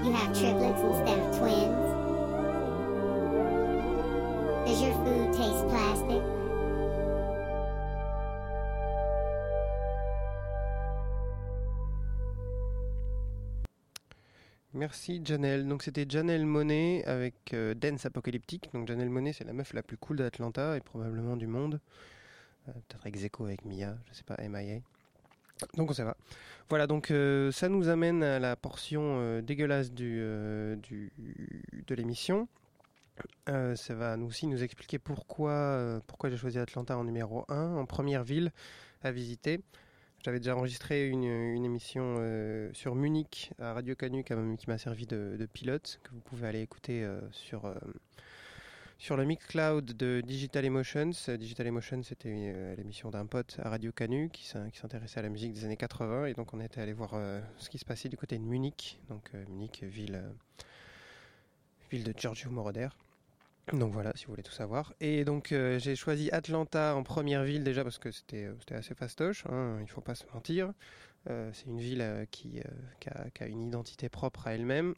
You 0.04 0.12
have 0.14 0.34
triplets 0.34 0.82
instead 0.82 1.20
of 1.20 1.38
twins? 1.38 1.92
Does 4.66 4.82
your 4.82 4.94
food 5.04 5.32
taste 5.34 5.68
plastic? 5.68 6.24
Merci 14.74 15.22
Janelle. 15.24 15.68
Donc 15.68 15.84
c'était 15.84 16.08
Janelle 16.10 16.48
Monet 16.48 17.04
avec 17.06 17.54
euh, 17.54 17.76
Dance 17.76 18.08
Apocalyptique. 18.08 18.72
Donc 18.74 18.88
Janelle 18.88 19.10
Monet 19.10 19.34
c'est 19.34 19.44
la 19.44 19.54
meuf 19.54 19.72
la 19.74 19.84
plus 19.84 19.98
cool 19.98 20.18
d'Atlanta 20.18 20.78
et 20.78 20.82
probablement 20.82 21.38
du 21.38 21.46
monde. 21.46 21.80
Euh, 22.68 22.72
Peut-être 22.88 23.06
ex 23.06 23.24
avec 23.40 23.66
Mia, 23.66 23.96
je 24.10 24.16
sais 24.16 24.24
pas, 24.24 24.38
MIA. 24.42 24.80
Donc 25.76 25.94
ça 25.94 26.04
va. 26.04 26.16
Voilà, 26.70 26.88
donc 26.88 27.12
euh, 27.12 27.52
ça 27.52 27.68
nous 27.70 27.90
amène 27.90 28.24
à 28.24 28.40
la 28.40 28.56
portion 28.56 29.18
euh, 29.20 29.42
dégueulasse 29.42 29.90
euh, 30.00 30.76
du- 30.78 31.12
de 31.88 31.96
l'émission. 31.96 32.48
Ça 33.46 33.94
va 33.94 34.18
nous 34.18 34.28
aussi 34.28 34.48
nous 34.48 34.64
expliquer 34.64 34.98
pourquoi, 34.98 36.02
pourquoi 36.08 36.30
j'ai 36.30 36.38
choisi 36.38 36.58
Atlanta 36.58 36.98
en 36.98 37.04
numéro 37.04 37.46
1, 37.50 37.76
en 37.76 37.86
première 37.86 38.24
ville 38.24 38.52
à 39.04 39.12
visiter. 39.12 39.62
J'avais 40.24 40.40
déjà 40.40 40.56
enregistré 40.56 41.08
une, 41.08 41.24
une 41.26 41.66
émission 41.66 42.16
sur 42.74 42.96
Munich 42.96 43.52
à 43.60 43.74
Radio 43.74 43.96
Canu 43.96 44.24
qui 44.24 44.34
m'a- 44.68 44.78
servi 44.78 45.06
de, 45.06 45.48
pilote, 45.54 46.00
que 46.04 46.12
vous 46.12 46.20
pouvez 46.22 46.48
aller 46.48 46.62
écouter 46.62 47.08
sur, 47.32 47.72
sur 49.02 49.18
le 49.18 49.26
Mixcloud 49.26 49.84
de 49.98 50.22
Digital 50.22 50.64
Emotions. 50.64 51.10
Euh, 51.28 51.36
Digital 51.36 51.66
Emotions, 51.66 52.04
c'était 52.04 52.30
euh, 52.54 52.76
l'émission 52.76 53.10
d'un 53.10 53.26
pote 53.26 53.58
à 53.64 53.70
Radio 53.70 53.92
Canu 53.92 54.30
qui 54.32 54.46
s'in- 54.46 54.70
qui 54.70 54.78
s'intéressait 54.78 55.18
à 55.20 55.24
la 55.24 55.30
musique 55.30 55.54
des 55.54 55.66
années 55.66 55.76
80. 55.76 56.28
Et 56.28 56.34
donc, 56.36 56.54
on 56.54 56.60
était 56.62 56.82
allé 56.82 56.94
voir 56.94 57.16
euh, 57.16 57.42
ce 57.58 57.72
qui 57.72 57.80
se 57.80 57.86
passait 57.86 58.10
du 58.10 58.18
côté 58.18 58.38
de 58.38 58.44
Munich. 58.44 59.00
Donc, 59.10 59.34
Munich, 59.50 59.84
ville, 59.84 60.22
ville 61.90 62.04
de 62.04 62.14
Giorgio 62.16 62.52
Moroder. 62.52 62.90
Donc 63.74 63.92
voilà, 63.92 64.12
si 64.16 64.26
vous 64.26 64.34
voulez 64.34 64.44
tout 64.44 64.52
savoir. 64.52 64.94
Et 65.00 65.24
donc 65.24 65.50
j'ai 65.78 65.96
choisi 65.96 66.30
Atlanta 66.32 66.96
en 66.96 67.04
première 67.04 67.44
ville 67.44 67.64
déjà 67.64 67.84
parce 67.84 68.00
que 68.00 68.12
c'était 68.12 68.50
assez 68.72 68.96
fastoche, 68.96 69.46
hein, 69.48 69.78
il 69.82 69.88
faut 69.88 70.02
pas 70.02 70.16
se 70.16 70.26
mentir. 70.34 70.74
C'est 71.28 71.68
une 71.68 71.80
ville 71.80 72.28
qui 72.32 72.60
a 73.40 73.46
une 73.46 73.62
identité 73.62 74.10
propre 74.10 74.48
à 74.48 74.56
elle-même, 74.56 74.96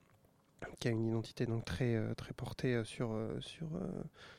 qui 0.79 0.87
a 0.87 0.91
une 0.91 1.07
identité 1.07 1.45
donc 1.45 1.65
très, 1.65 1.95
euh, 1.95 2.13
très 2.13 2.33
portée 2.33 2.75
euh, 2.75 2.83
sur, 2.83 3.11
euh, 3.11 3.39
sur, 3.39 3.67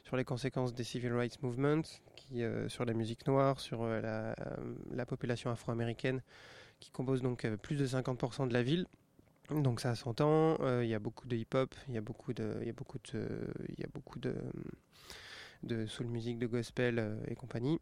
sur 0.04 0.16
les 0.16 0.24
conséquences 0.24 0.74
des 0.74 0.84
civil 0.84 1.12
rights 1.12 1.42
movements, 1.42 1.82
qui, 2.16 2.42
sur 2.68 2.84
la 2.84 2.94
musique 2.94 3.26
noire, 3.26 3.60
sur 3.60 3.86
la, 3.86 4.34
la 4.90 5.06
population 5.06 5.50
afro-américaine, 5.50 6.22
qui 6.80 6.90
compose 6.90 7.22
donc 7.22 7.46
plus 7.56 7.76
de 7.76 7.86
50% 7.86 8.48
de 8.48 8.52
la 8.52 8.62
ville. 8.62 8.86
Donc 9.50 9.80
ça 9.80 9.94
s'entend, 9.94 10.56
il 10.80 10.88
y 10.88 10.94
a 10.94 10.98
beaucoup 10.98 11.26
de 11.28 11.36
hip-hop, 11.36 11.74
il 11.88 11.94
y 11.94 11.98
a 11.98 12.00
beaucoup 12.00 12.32
de, 12.32 12.56
il 12.62 12.66
y 12.66 12.70
a 12.70 12.72
beaucoup 12.72 12.98
de, 13.12 13.26
il 13.68 13.80
y 13.80 13.84
a 13.84 13.88
beaucoup 13.92 14.18
de, 14.18 14.34
de 15.62 15.86
soul 15.86 16.06
music, 16.06 16.38
de 16.38 16.46
gospel 16.46 17.18
et 17.28 17.34
compagnie. 17.34 17.78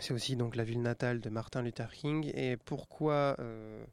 C'est 0.00 0.12
aussi 0.12 0.36
donc 0.36 0.56
la 0.56 0.64
ville 0.64 0.82
natale 0.82 1.20
de 1.20 1.30
Martin 1.30 1.62
Luther 1.62 1.90
King. 1.92 2.30
Et 2.34 2.56
pourquoi 2.56 3.36
euh, 3.38 3.84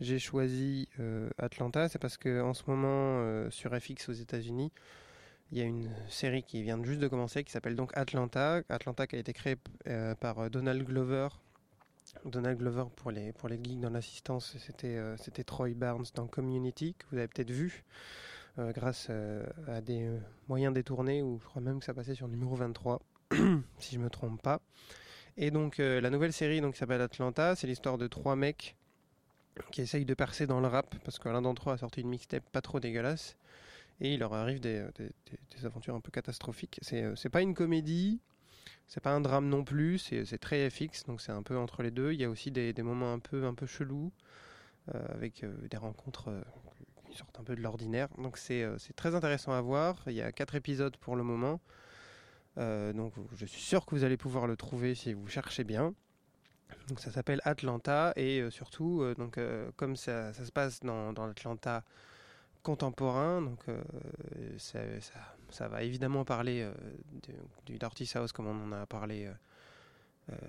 j'ai 0.00 0.18
choisi 0.18 0.88
euh, 1.00 1.30
Atlanta? 1.38 1.88
C'est 1.88 1.98
parce 1.98 2.16
que 2.16 2.40
en 2.42 2.54
ce 2.54 2.62
moment 2.66 3.20
euh, 3.20 3.50
sur 3.50 3.74
FX 3.74 4.08
aux 4.08 4.12
États-Unis, 4.12 4.70
il 5.52 5.58
y 5.58 5.62
a 5.62 5.64
une 5.64 5.90
série 6.08 6.42
qui 6.42 6.62
vient 6.62 6.82
juste 6.84 7.00
de 7.00 7.08
commencer 7.08 7.42
qui 7.44 7.52
s'appelle 7.52 7.76
donc 7.76 7.96
Atlanta. 7.96 8.62
Atlanta 8.68 9.06
qui 9.06 9.16
a 9.16 9.18
été 9.18 9.32
créée 9.32 9.56
par 10.20 10.50
Donald 10.50 10.82
Glover. 10.82 11.28
Donald 12.24 12.58
Glover 12.58 12.84
pour 12.96 13.10
les 13.10 13.32
pour 13.32 13.48
les 13.48 13.58
geeks 13.62 13.80
dans 13.80 13.90
l'assistance, 13.90 14.56
c'était 14.58 15.44
Troy 15.44 15.70
Barnes 15.74 16.06
dans 16.14 16.26
Community 16.26 16.94
que 16.94 17.06
vous 17.12 17.18
avez 17.18 17.28
peut-être 17.28 17.50
vu 17.50 17.84
grâce 18.58 19.08
à 19.68 19.80
des 19.82 20.10
moyens 20.48 20.74
détournés 20.74 21.22
ou 21.22 21.38
je 21.40 21.46
crois 21.46 21.62
même 21.62 21.78
que 21.78 21.84
ça 21.84 21.94
passait 21.94 22.16
sur 22.16 22.26
numéro 22.26 22.56
23 22.56 23.00
si 23.78 23.94
je 23.94 24.00
me 24.00 24.10
trompe 24.10 24.42
pas. 24.42 24.60
Et 25.36 25.50
donc 25.50 25.80
euh, 25.80 26.00
la 26.00 26.10
nouvelle 26.10 26.32
série 26.32 26.60
donc 26.60 26.74
qui 26.74 26.78
s'appelle 26.78 27.00
Atlanta, 27.00 27.54
c'est 27.56 27.66
l'histoire 27.66 27.98
de 27.98 28.06
trois 28.06 28.36
mecs 28.36 28.76
qui 29.72 29.82
essayent 29.82 30.04
de 30.04 30.14
percer 30.14 30.46
dans 30.46 30.60
le 30.60 30.68
rap 30.68 30.94
parce 31.04 31.18
que 31.18 31.28
l'un 31.28 31.42
d'entre 31.42 31.70
eux 31.70 31.72
a 31.72 31.78
sorti 31.78 32.00
une 32.02 32.08
mixtape 32.08 32.44
pas 32.50 32.60
trop 32.62 32.80
dégueulasse 32.80 33.36
et 34.00 34.14
il 34.14 34.20
leur 34.20 34.34
arrive 34.34 34.60
des, 34.60 34.84
des- 34.96 35.66
aventures 35.66 35.94
un 35.94 36.00
peu 36.00 36.10
catastrophiques. 36.12 36.80
Euh, 36.92 37.14
c'est 37.16 37.30
pas 37.30 37.42
une 37.42 37.54
comédie, 37.54 38.20
c'est 38.88 39.02
pas 39.02 39.12
un 39.12 39.20
drame 39.22 39.48
non 39.48 39.64
plus, 39.64 39.98
c'est 39.98 40.38
très 40.38 40.70
FX 40.70 41.04
donc 41.06 41.20
c'est 41.20 41.32
un 41.32 41.42
peu 41.42 41.56
entre 41.58 41.82
les 41.82 41.90
deux. 41.92 42.12
Il 42.12 42.20
y 42.20 42.24
a 42.24 42.30
aussi 42.30 42.50
des, 42.52 42.72
des 42.72 42.82
moments 42.82 43.12
un 43.12 43.18
peu 43.20 43.44
un 43.46 43.54
peu 43.54 43.66
chelous 43.66 44.12
euh, 44.94 45.04
avec 45.14 45.44
des 45.70 45.76
rencontres 45.76 46.30
qui 47.10 47.16
sortent 47.16 47.38
un 47.40 47.44
peu 47.44 47.56
de 47.56 47.62
l'ordinaire. 47.62 48.08
Donc 48.18 48.38
c'est 48.38 48.66
très 48.96 49.14
intéressant 49.14 49.52
à 49.52 49.60
voir. 49.60 50.02
Il 50.06 50.14
y 50.14 50.22
a 50.22 50.32
quatre 50.32 50.54
épisodes 50.56 50.96
pour 50.98 51.16
le 51.16 51.22
moment. 51.24 51.60
Euh, 52.58 52.92
donc 52.92 53.12
je 53.36 53.46
suis 53.46 53.60
sûr 53.60 53.84
que 53.84 53.94
vous 53.94 54.04
allez 54.04 54.16
pouvoir 54.16 54.46
le 54.46 54.56
trouver 54.56 54.94
si 54.94 55.12
vous 55.12 55.26
cherchez 55.26 55.64
bien. 55.64 55.94
Donc 56.88 57.00
ça 57.00 57.10
s'appelle 57.12 57.40
Atlanta 57.44 58.12
et 58.16 58.40
euh, 58.40 58.50
surtout 58.50 59.02
euh, 59.02 59.14
donc 59.14 59.38
comme 59.76 59.96
ça, 59.96 60.32
se 60.32 60.50
passe 60.50 60.80
dans, 60.80 61.12
dans 61.12 61.26
l'Atlanta 61.26 61.84
contemporain, 62.62 63.42
donc 63.42 63.60
ça, 64.58 64.80
ça- 65.50 65.68
va 65.68 65.84
évidemment 65.84 66.24
parler 66.24 66.68
du 67.64 67.78
Dirty 67.78 68.06
South 68.06 68.32
comme 68.32 68.48
on 68.48 68.60
en 68.64 68.72
a 68.72 68.86
parlé 68.86 69.30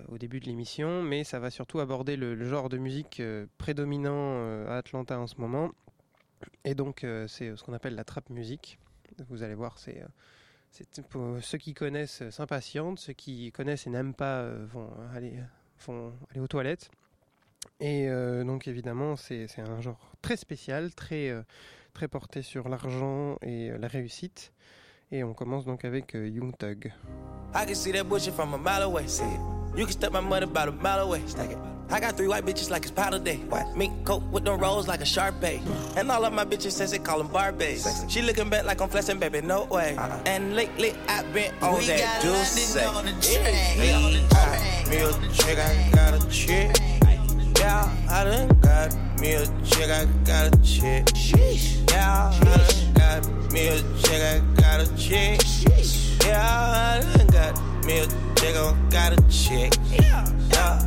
au 0.08 0.18
début 0.18 0.40
de 0.40 0.46
l'émission, 0.46 1.00
mais 1.00 1.22
ça 1.22 1.38
va 1.38 1.50
surtout 1.50 1.78
aborder 1.78 2.16
le, 2.16 2.44
genre 2.44 2.68
de 2.68 2.76
musique 2.76 3.22
prédominant 3.56 4.66
à 4.66 4.78
Atlanta 4.78 5.16
en 5.16 5.28
ce 5.28 5.40
moment. 5.40 5.70
Et 6.64 6.74
donc 6.74 7.06
c'est 7.28 7.54
ce 7.54 7.62
qu'on 7.62 7.72
appelle 7.72 7.94
la 7.94 8.02
trap 8.02 8.30
music. 8.30 8.80
Vous 9.28 9.44
allez 9.44 9.54
voir, 9.54 9.78
c'est 9.78 10.02
pour 11.08 11.42
ceux 11.42 11.58
qui 11.58 11.74
connaissent 11.74 12.22
euh, 12.22 12.30
s'impatientent, 12.30 12.98
ceux 12.98 13.12
qui 13.12 13.50
connaissent 13.52 13.86
et 13.86 13.90
n'aiment 13.90 14.14
pas 14.14 14.40
euh, 14.40 14.66
vont 14.72 14.90
aller 15.14 15.34
aux 16.38 16.46
toilettes. 16.46 16.90
Et 17.80 18.08
euh, 18.08 18.44
donc 18.44 18.68
évidemment, 18.68 19.16
c'est 19.16 19.46
un 19.58 19.80
genre 19.80 19.98
très 20.22 20.36
spécial, 20.36 20.94
très 20.94 21.44
porté 22.10 22.42
sur 22.42 22.68
l'argent 22.68 23.36
et 23.42 23.70
la 23.78 23.88
réussite. 23.88 24.52
Et 25.10 25.24
on 25.24 25.32
commence 25.32 25.64
donc 25.64 25.84
avec 25.84 26.14
Young 26.14 26.56
Thug. 26.56 26.92
I 27.54 27.64
can 27.66 27.74
see 27.74 27.92
that 27.92 28.04
bullshit 28.04 28.34
from 28.34 28.54
a 28.54 28.58
mile 28.58 28.82
away. 28.82 29.08
See 29.08 29.24
it. 29.24 29.57
You 29.76 29.84
can 29.84 29.92
step 29.92 30.12
my 30.12 30.20
money 30.20 30.44
about 30.44 30.68
a 30.68 30.72
mile 30.72 31.00
away. 31.00 31.22
Stack 31.26 31.50
it. 31.50 31.58
I 31.90 32.00
got 32.00 32.16
three 32.18 32.28
white 32.28 32.44
bitches 32.44 32.70
like 32.70 32.82
it's 32.82 32.90
powder 32.90 33.18
day. 33.18 33.36
What? 33.48 33.74
Mink 33.74 34.04
coat 34.04 34.22
with 34.24 34.44
them 34.44 34.60
rolls 34.60 34.86
like 34.86 35.00
a 35.00 35.04
Sharpay. 35.04 35.96
And 35.96 36.10
all 36.10 36.24
of 36.24 36.32
my 36.34 36.44
bitches 36.44 36.72
says 36.72 36.90
they 36.90 36.98
call 36.98 37.18
them 37.18 37.28
Barbies. 37.28 38.10
She 38.10 38.20
looking 38.20 38.50
back 38.50 38.66
like 38.66 38.80
I'm 38.82 38.90
flexing, 38.90 39.18
baby, 39.18 39.40
no 39.40 39.64
way. 39.64 39.96
Uh-huh. 39.96 40.20
And 40.26 40.54
lately 40.54 40.94
I've 41.08 41.32
been 41.32 41.54
on 41.62 41.78
We 41.78 41.86
that 41.86 42.20
juice. 42.20 42.76
On 42.76 43.06
the 43.06 43.12
track. 43.12 43.76
Yeah, 43.78 43.96
On 43.96 44.12
the. 44.12 44.90
Me 44.90 44.96
a 44.98 45.32
chick, 45.32 45.58
I 45.58 45.90
got 45.94 46.22
a 46.22 46.28
chick. 46.28 46.76
Yeah, 47.58 47.90
I 48.10 48.24
done 48.24 48.57
me 49.20 49.34
a 49.34 49.46
chick, 49.64 49.90
I 49.90 50.04
got 50.24 50.54
a 50.54 50.62
chick. 50.62 51.08
Yeah, 51.90 52.30
I 52.30 52.44
done 52.44 52.92
got 52.94 53.52
me 53.52 53.68
a 53.68 53.78
chick, 53.98 54.22
I 54.22 54.40
got 54.60 54.80
a 54.80 54.96
chick. 54.96 55.40
Yeah, 56.24 56.40
I 56.40 57.16
done 57.16 57.26
got 57.28 57.84
me 57.84 57.98
a 58.00 58.06
chick, 58.36 58.56
I 58.56 58.74
got 58.90 59.12
a 59.12 59.22
chick. 59.28 59.74
Yeah, 59.90 60.24
yeah. 60.50 60.82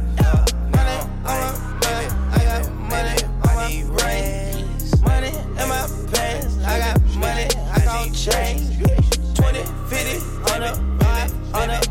Money 0.71 0.97
on 1.25 1.37
my 1.39 1.51
money, 1.81 2.07
I 2.31 2.43
got 2.45 2.71
money 2.73 3.23
on 3.47 3.55
my 3.55 3.67
rings. 4.03 5.01
Money 5.01 5.27
in 5.29 5.67
my 5.67 5.87
pants, 6.13 6.57
I 6.63 6.79
got 6.79 7.01
money, 7.15 7.47
I 7.71 7.83
got 7.83 8.13
change. 8.13 8.77
20, 9.35 9.63
50, 9.89 10.19
100, 10.19 10.77
100 11.01 11.51
million, 11.53 11.90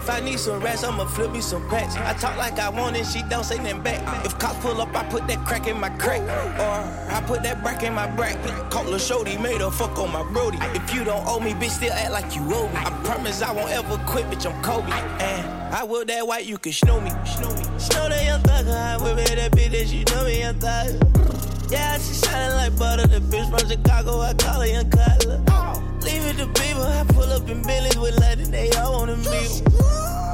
If 0.00 0.08
I 0.08 0.18
need 0.20 0.40
some 0.40 0.60
rats, 0.60 0.82
I'ma 0.82 1.04
flip 1.04 1.30
me 1.30 1.42
some 1.42 1.68
packs. 1.68 1.94
I 1.94 2.14
talk 2.14 2.34
like 2.38 2.58
I 2.58 2.70
want 2.70 2.96
it, 2.96 3.04
she 3.04 3.22
don't 3.24 3.44
say 3.44 3.58
nothing 3.58 3.82
back. 3.82 4.00
If 4.24 4.38
cops 4.38 4.58
pull 4.60 4.80
up, 4.80 4.96
I 4.96 5.04
put 5.04 5.26
that 5.26 5.44
crack 5.44 5.66
in 5.66 5.78
my 5.78 5.90
crack. 5.90 6.22
Or 6.22 7.14
I 7.14 7.22
put 7.26 7.42
that 7.42 7.62
brack 7.62 7.82
in 7.82 7.92
my 7.92 8.06
brack. 8.06 8.34
Call 8.70 8.94
a 8.94 8.98
shorty, 8.98 9.36
made 9.36 9.60
her 9.60 9.70
fuck 9.70 9.98
on 9.98 10.10
my 10.10 10.22
brody. 10.32 10.56
If 10.74 10.94
you 10.94 11.04
don't 11.04 11.22
owe 11.26 11.38
me, 11.38 11.52
bitch, 11.52 11.72
still 11.72 11.92
act 11.92 12.12
like 12.12 12.34
you 12.34 12.40
owe 12.44 12.66
me. 12.70 12.76
I 12.76 12.88
promise 13.04 13.42
I 13.42 13.52
won't 13.52 13.70
ever 13.72 13.98
quit, 14.06 14.24
bitch, 14.30 14.50
I'm 14.50 14.62
Kobe. 14.62 14.90
And 14.90 15.74
I 15.74 15.84
will 15.84 16.06
that 16.06 16.26
white, 16.26 16.46
you 16.46 16.56
can 16.56 16.72
snow 16.72 16.98
me. 16.98 17.10
Snow 17.26 17.54
me. 17.54 17.64
Snow 17.78 18.08
that 18.08 18.24
young 18.24 18.40
thugger, 18.40 18.74
I 18.74 18.96
whip 18.96 19.18
it, 19.18 19.36
that 19.36 19.52
bitch, 19.52 19.70
that 19.72 19.92
you 19.92 20.04
know 20.04 20.24
me, 20.24 20.40
young 20.40 20.54
thugger. 20.54 21.70
Yeah, 21.70 21.98
she 21.98 22.14
shining 22.14 22.56
like 22.56 22.78
butter. 22.78 23.06
The 23.06 23.20
bitch 23.20 23.50
from 23.50 23.68
Chicago, 23.68 24.20
I 24.20 24.32
call 24.32 24.60
her 24.60 24.66
young 24.66 24.88
Cutler. 24.88 25.89
Leave 26.02 26.24
it 26.26 26.36
to 26.38 26.46
people, 26.60 26.82
I 26.82 27.04
pull 27.08 27.30
up 27.32 27.48
in 27.48 27.62
Billy's 27.62 27.96
with 27.98 28.18
London, 28.20 28.50
they 28.50 28.70
all 28.72 28.92
wanna 28.98 29.16
meet. 29.16 29.62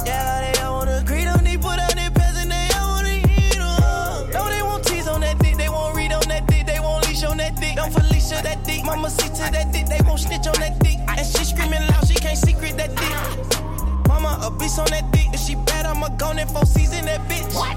Yeah, 0.06 0.52
they 0.52 0.60
all 0.62 0.78
wanna 0.78 0.98
agree, 0.98 1.24
don't 1.24 1.42
need 1.42 1.60
put 1.60 1.78
on 1.78 1.94
their 1.96 2.10
pants 2.10 2.38
and 2.38 2.50
they 2.50 2.68
all 2.78 2.88
wanna 2.94 3.16
eat 3.38 3.56
'em. 3.56 4.30
Don't 4.30 4.50
they 4.50 4.62
want 4.62 4.84
tease 4.84 5.08
on 5.08 5.20
that 5.22 5.38
dick, 5.38 5.56
they 5.56 5.68
won't 5.68 5.96
read 5.96 6.12
on 6.12 6.26
that 6.28 6.46
dick, 6.46 6.66
they 6.66 6.80
won't 6.80 7.06
leash 7.08 7.24
on 7.24 7.36
that 7.38 7.60
dick. 7.60 7.76
Don't 7.76 7.92
Felicia 7.92 8.42
that 8.42 8.64
dick, 8.64 8.84
mama 8.84 9.10
see 9.10 9.28
to 9.28 9.50
that 9.52 9.72
dick, 9.72 9.86
they 9.86 10.00
won't 10.06 10.20
snitch 10.20 10.46
on 10.46 10.58
that 10.60 10.78
dick. 10.80 10.98
And 11.08 11.26
she 11.26 11.44
screaming 11.44 11.86
loud, 11.88 12.06
she 12.06 12.14
can't 12.14 12.38
secret 12.38 12.76
that 12.76 12.94
dick. 12.94 13.16
Mama 14.08 14.56
ice 14.76 14.78
on 14.78 14.86
that 14.90 15.10
dick. 15.12 15.28
If 15.32 15.40
she 15.40 15.54
bad, 15.54 15.86
I'ma 15.86 16.08
go 16.16 16.30
in 16.30 16.46
four 16.48 16.66
season 16.66 17.04
that 17.06 17.20
bitch. 17.28 17.54
What? 17.54 17.76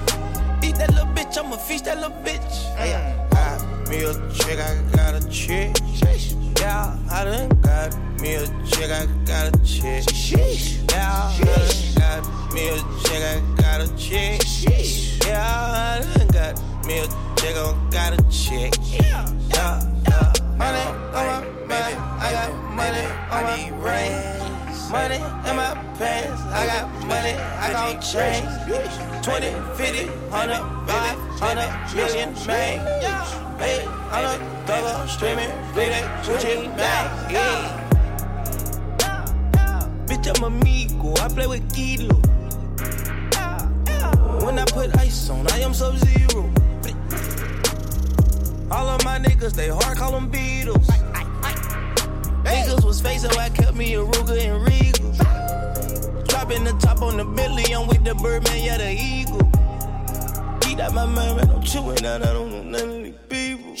Eat 0.64 0.76
that 0.76 0.90
little 0.90 1.06
bitch, 1.14 1.38
I'ma 1.38 1.56
feast 1.56 1.84
that 1.86 1.96
little 1.96 2.16
bitch. 2.24 2.52
Mm. 2.76 3.30
Got 3.30 3.88
me 3.88 4.04
a 4.04 4.14
chick, 4.34 4.58
I 4.58 4.76
got 4.96 5.14
a 5.14 5.28
chick. 5.28 5.76
Yeah, 6.60 6.96
I 7.10 7.24
done 7.24 7.48
got 7.62 7.96
me 8.20 8.34
a 8.34 8.46
chick, 8.66 8.90
I 8.90 9.06
got 9.24 9.48
a 9.48 9.58
chick. 9.64 10.04
Yeah, 10.90 11.10
I 11.10 11.40
done 11.40 11.94
got 11.96 12.52
me 12.52 12.68
a 12.68 12.76
chick, 13.02 13.22
I 13.22 13.40
got 13.56 13.80
a 13.80 13.96
chick. 13.96 14.42
Yeah, 15.26 15.40
I 15.40 16.18
done 16.18 16.28
got 16.28 16.86
me 16.86 16.98
a 16.98 17.06
chick, 17.36 17.56
I 17.56 17.88
got 17.90 18.12
a 18.12 18.22
chick. 18.30 18.74
Yeah, 18.92 19.26
yeah. 19.48 20.32
Money 20.58 20.84
on 21.16 21.24
my 21.26 21.40
mind, 21.66 21.96
I 22.20 22.32
got 22.32 22.50
money 22.74 23.06
on 23.30 23.42
my 23.44 23.80
brain. 23.80 24.49
Money 24.90 25.14
in 25.14 25.54
my 25.54 25.72
pants, 25.98 26.42
I 26.50 26.66
got 26.66 26.90
money, 27.06 27.34
I 27.34 27.70
got 27.70 28.00
change. 28.02 28.48
20, 29.22 29.52
50, 29.76 30.06
100, 30.06 30.58
500 30.88 31.94
million, 31.94 32.34
man. 32.44 32.80
Hey, 33.60 33.86
I'm 34.10 34.24
a 34.24 34.38
thugger, 34.66 35.08
streaming, 35.08 35.52
bleeding, 35.74 36.04
switching 36.24 36.70
back. 36.76 37.30
Bitch, 40.06 40.26
I'm 40.36 40.42
amigo, 40.42 41.14
I 41.22 41.28
play 41.28 41.46
with 41.46 41.72
Kilo. 41.72 42.16
When 44.44 44.58
I 44.58 44.64
put 44.64 44.96
ice 44.98 45.30
on, 45.30 45.46
I 45.52 45.58
am 45.60 45.72
sub 45.72 45.98
zero. 45.98 46.50
All 48.72 48.88
of 48.88 49.04
my 49.04 49.20
niggas, 49.20 49.52
they 49.52 49.68
hard, 49.68 49.96
call 49.96 50.10
them 50.10 50.32
Beatles. 50.32 50.99
Was 52.90 53.00
facing, 53.00 53.30
I 53.38 53.48
kept 53.50 53.76
me 53.76 53.94
a 53.94 53.98
Ruger 53.98 54.36
and 54.36 54.66
Regal. 54.66 55.12
Dropping 56.24 56.64
the 56.64 56.76
top 56.80 57.02
on 57.02 57.18
the 57.18 57.24
Billy, 57.24 57.72
I'm 57.72 57.86
with 57.86 58.02
the 58.02 58.16
Birdman, 58.16 58.64
yeah, 58.64 58.78
the 58.78 58.90
Eagle. 58.90 59.46
Eat 60.68 60.80
out 60.80 60.92
my 60.92 61.06
mind, 61.06 61.36
man, 61.36 61.50
I'm 61.50 61.62
chewing 61.62 62.04
out, 62.04 62.20
I 62.20 62.32
don't 62.32 62.50
know 62.50 62.62
none 62.64 62.90
of 62.90 63.04
these 63.04 63.14
people. 63.28 63.76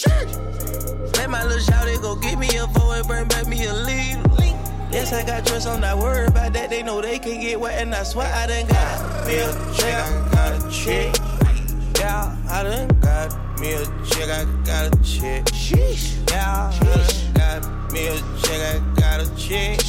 Let 1.14 1.28
my 1.28 1.42
little 1.42 1.58
shouty 1.58 2.00
go 2.00 2.14
get 2.14 2.38
me 2.38 2.56
a 2.56 2.68
four 2.68 2.94
and 2.94 3.06
bring 3.08 3.26
back 3.26 3.48
me 3.48 3.64
a 3.64 3.74
leader. 3.74 4.22
Yes, 4.92 5.12
I 5.12 5.26
got 5.26 5.44
trust, 5.44 5.66
I'm 5.66 5.80
not 5.80 5.98
worried 5.98 6.28
about 6.28 6.52
that. 6.52 6.70
They 6.70 6.84
know 6.84 7.02
they 7.02 7.18
can 7.18 7.40
get 7.40 7.58
wet, 7.58 7.82
and 7.82 7.92
I 7.92 8.04
swear 8.04 8.32
I 8.32 8.46
done 8.46 8.68
got 8.68 9.26
me 9.26 9.38
a 9.38 9.52
chick, 9.74 9.92
I 9.92 10.28
got 10.30 10.52
a 10.54 10.70
chick. 10.70 11.16
Yeah, 11.98 12.36
I 12.48 12.62
done 12.62 12.86
got 13.00 13.58
me 13.58 13.72
a 13.72 13.84
chick, 14.06 14.30
I 14.30 14.44
got 14.64 14.94
a 14.94 15.02
chick. 15.02 15.46
Sheesh, 15.46 16.30
yeah, 16.30 16.70
I 16.72 16.84
done 16.84 17.29
got 17.58 17.92
me 17.92 18.06
a 18.06 18.16
check, 18.42 18.60
I 18.60 19.00
got 19.00 19.20
a 19.20 19.36
check. 19.36 19.80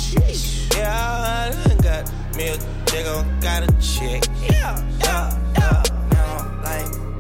Yeah, 0.76 1.52
I 1.68 1.76
got 1.84 2.36
me 2.36 2.48
a 2.50 2.58
check, 2.86 3.06
I 3.06 3.40
got 3.40 3.64
a 3.64 3.68
check. 3.80 4.24
Yeah, 4.42 4.76
yeah, 5.00 5.54
yeah. 5.54 5.84
Now, 6.12 6.62
like, 6.64 7.11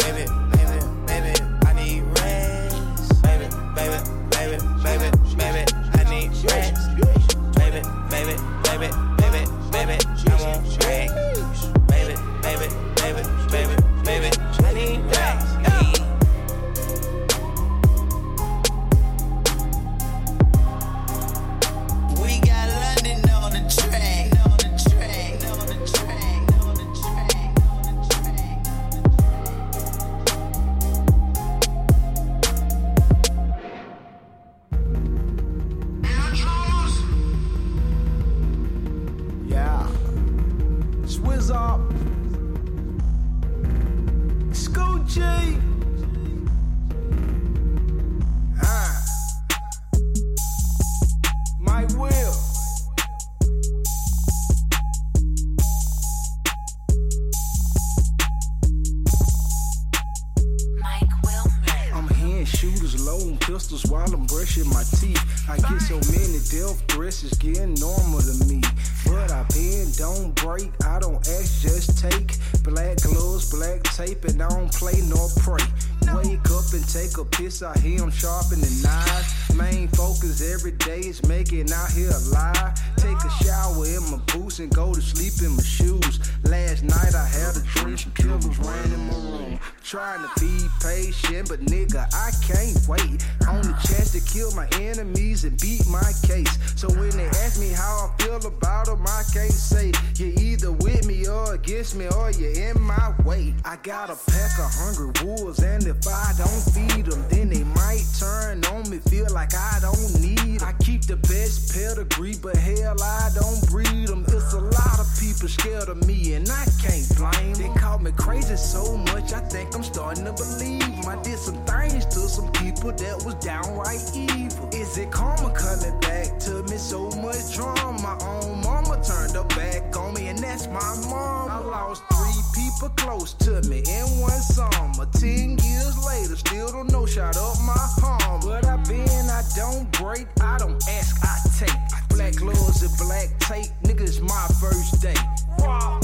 pistols 63.82 63.91
while 63.91 64.13
I'm 64.13 64.25
brushing 64.25 64.67
my 64.69 64.84
teeth. 64.99 65.21
I 65.49 65.57
get 65.57 65.82
so 65.82 65.95
many 66.11 66.39
death 66.49 66.82
threats, 66.88 67.23
it's 67.23 67.38
getting 67.38 67.73
normal 67.75 68.21
to 68.21 68.45
me. 68.45 68.61
But 69.05 69.32
I 69.32 69.43
bend, 69.49 69.97
don't 69.97 70.34
break, 70.36 70.71
I 70.86 70.99
don't 70.99 71.17
ask, 71.27 71.61
just 71.61 71.97
take. 71.97 72.38
Black 72.63 73.01
gloves, 73.01 73.49
black 73.49 73.84
tape, 73.84 74.25
and 74.25 74.41
I 74.41 74.49
don't 74.49 74.71
play 74.73 75.01
nor 75.07 75.29
pray. 75.39 75.65
Wake 76.13 76.49
up 76.51 76.73
and 76.73 76.88
take 76.89 77.17
a 77.17 77.25
piss, 77.25 77.61
I 77.61 77.77
hear 77.79 78.01
'em 78.01 78.11
sharpen 78.11 78.61
sharpening 78.61 78.82
knives. 78.82 79.55
Main 79.55 79.88
focus 79.89 80.41
every 80.41 80.71
day 80.71 80.99
is 80.99 81.23
making 81.25 81.71
out 81.71 81.91
here 81.91 82.11
alive. 82.11 82.73
Take 83.02 83.18
a 83.18 83.43
shower 83.43 83.86
in 83.86 84.12
my 84.12 84.20
boots 84.32 84.60
and 84.60 84.70
go 84.74 84.93
to 84.93 85.02
sleep 85.02 85.34
in 85.41 85.56
my 85.58 85.64
shoes. 85.64 86.20
Last 86.43 86.84
night 86.84 87.16
I 87.16 87.26
had 87.26 87.58
a 87.58 87.64
dream, 87.74 87.97
some 87.97 88.12
killers 88.12 88.60
ran 88.60 88.93
in 88.93 88.99
my 89.08 89.16
room. 89.16 89.60
Trying 89.84 90.22
to 90.22 90.30
be 90.39 90.68
patient, 90.80 91.49
but 91.49 91.62
nigga, 91.62 92.06
I 92.14 92.30
can't 92.45 92.78
wait. 92.88 93.26
On 93.49 93.62
the 93.62 93.74
chance 93.88 94.12
to 94.12 94.22
kill 94.22 94.52
my 94.52 94.68
enemies 94.80 95.45
and 95.45 95.60
beat 95.60 95.86
my 95.88 96.12
case. 96.28 96.56
So 96.76 96.89
when 96.89 97.10
they 97.10 97.26
ask 97.26 97.60
me 97.60 97.70
how 97.70 98.14
I 98.14 98.24
feel 98.24 98.45
about 98.45 98.86
them, 98.86 99.02
I 99.02 99.24
can't 99.34 99.52
say 99.52 99.91
you're 100.18 100.39
either 100.39 100.72
with 100.72 101.06
me 101.08 101.28
or 101.28 101.56
against 101.56 101.95
me 101.95 102.08
or 102.08 102.30
you're 102.32 102.54
in 102.54 102.80
my 102.80 103.16
way. 103.26 103.56
I 103.66 103.78
got 103.78 104.12
a 104.12 104.18
pack 104.30 104.60
of 104.60 104.70
hungry 104.78 105.12
wolves, 105.26 105.60
and 105.64 105.84
if 105.88 106.08
I 106.08 106.34
don't 106.38 106.64
feed 106.70 107.06
them, 107.06 107.26
then 107.30 107.49
they 107.49 107.64
might 107.82 108.05
turn 108.19 108.63
on 108.73 108.89
me, 108.89 108.97
feel 109.09 109.29
like 109.34 109.53
I 109.55 109.79
don't 109.82 110.13
need 110.21 110.61
'em. 110.61 110.67
I 110.69 110.73
keep 110.86 111.01
the 111.13 111.17
best 111.34 111.73
pedigree, 111.73 112.38
but 112.45 112.55
hell, 112.55 112.97
I 113.01 113.29
don't 113.39 113.61
breed 113.71 114.07
them. 114.07 114.23
It's 114.27 114.53
a 114.53 114.63
lot 114.79 114.97
of 115.03 115.07
people 115.19 115.47
scared 115.47 115.89
of 115.89 115.99
me, 116.09 116.34
and 116.38 116.47
I 116.49 116.65
can't 116.84 117.07
blame. 117.17 117.53
They 117.61 117.71
call 117.79 117.97
me 117.99 118.11
crazy 118.25 118.57
so 118.57 118.84
much, 119.09 119.34
I 119.34 119.41
think 119.53 119.75
I'm 119.75 119.84
starting 119.84 120.25
to 120.25 120.34
believe. 120.43 121.05
I 121.13 121.15
did 121.27 121.39
some 121.47 121.59
things 121.71 122.05
to 122.13 122.21
some 122.38 122.49
people 122.63 122.91
that 123.03 123.17
was 123.25 123.36
downright 123.51 124.03
evil. 124.13 124.69
Is 124.82 124.97
it 124.97 125.09
karma 125.11 125.49
coming 125.63 125.97
back 126.07 126.27
to 126.45 126.53
me? 126.69 126.77
So 126.77 127.09
much 127.25 127.43
trauma. 127.55 127.91
My 128.09 128.17
own 128.34 128.61
mama 128.61 128.95
turned 129.09 129.34
her 129.39 129.47
back 129.59 129.95
on 129.97 130.13
me, 130.13 130.20
that's 130.41 130.67
my 130.67 130.95
mom. 131.09 131.49
I 131.49 131.59
lost 131.59 132.03
three 132.13 132.41
people 132.63 132.89
close 132.89 133.33
to 133.45 133.61
me 133.69 133.79
in 133.79 134.05
one 134.19 134.41
summer. 134.41 135.05
Ten 135.13 135.57
years 135.59 136.05
later, 136.05 136.35
still 136.35 136.71
don't 136.71 136.91
know, 136.91 137.05
shot 137.05 137.37
up 137.37 137.57
my 137.65 137.87
palm. 137.99 138.41
But 138.41 138.65
I 138.65 138.77
been, 138.83 139.07
I 139.29 139.43
don't 139.55 139.89
break, 139.93 140.27
I 140.41 140.57
don't 140.57 140.81
ask, 140.89 141.15
I 141.23 141.37
take. 141.57 141.77
Black 142.09 142.35
gloves 142.35 142.81
and 142.81 142.97
black 142.97 143.29
tape, 143.39 143.71
nigga, 143.83 144.01
it's 144.01 144.19
my 144.21 144.47
first 144.59 145.01
day. 145.01 145.15
Wow. 145.59 145.99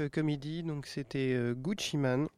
Euh, 0.00 0.08
comédie, 0.08 0.62
donc 0.62 0.86
c'était 0.86 1.34
euh, 1.34 1.54
Gucci 1.54 1.96
Man. 1.96 2.28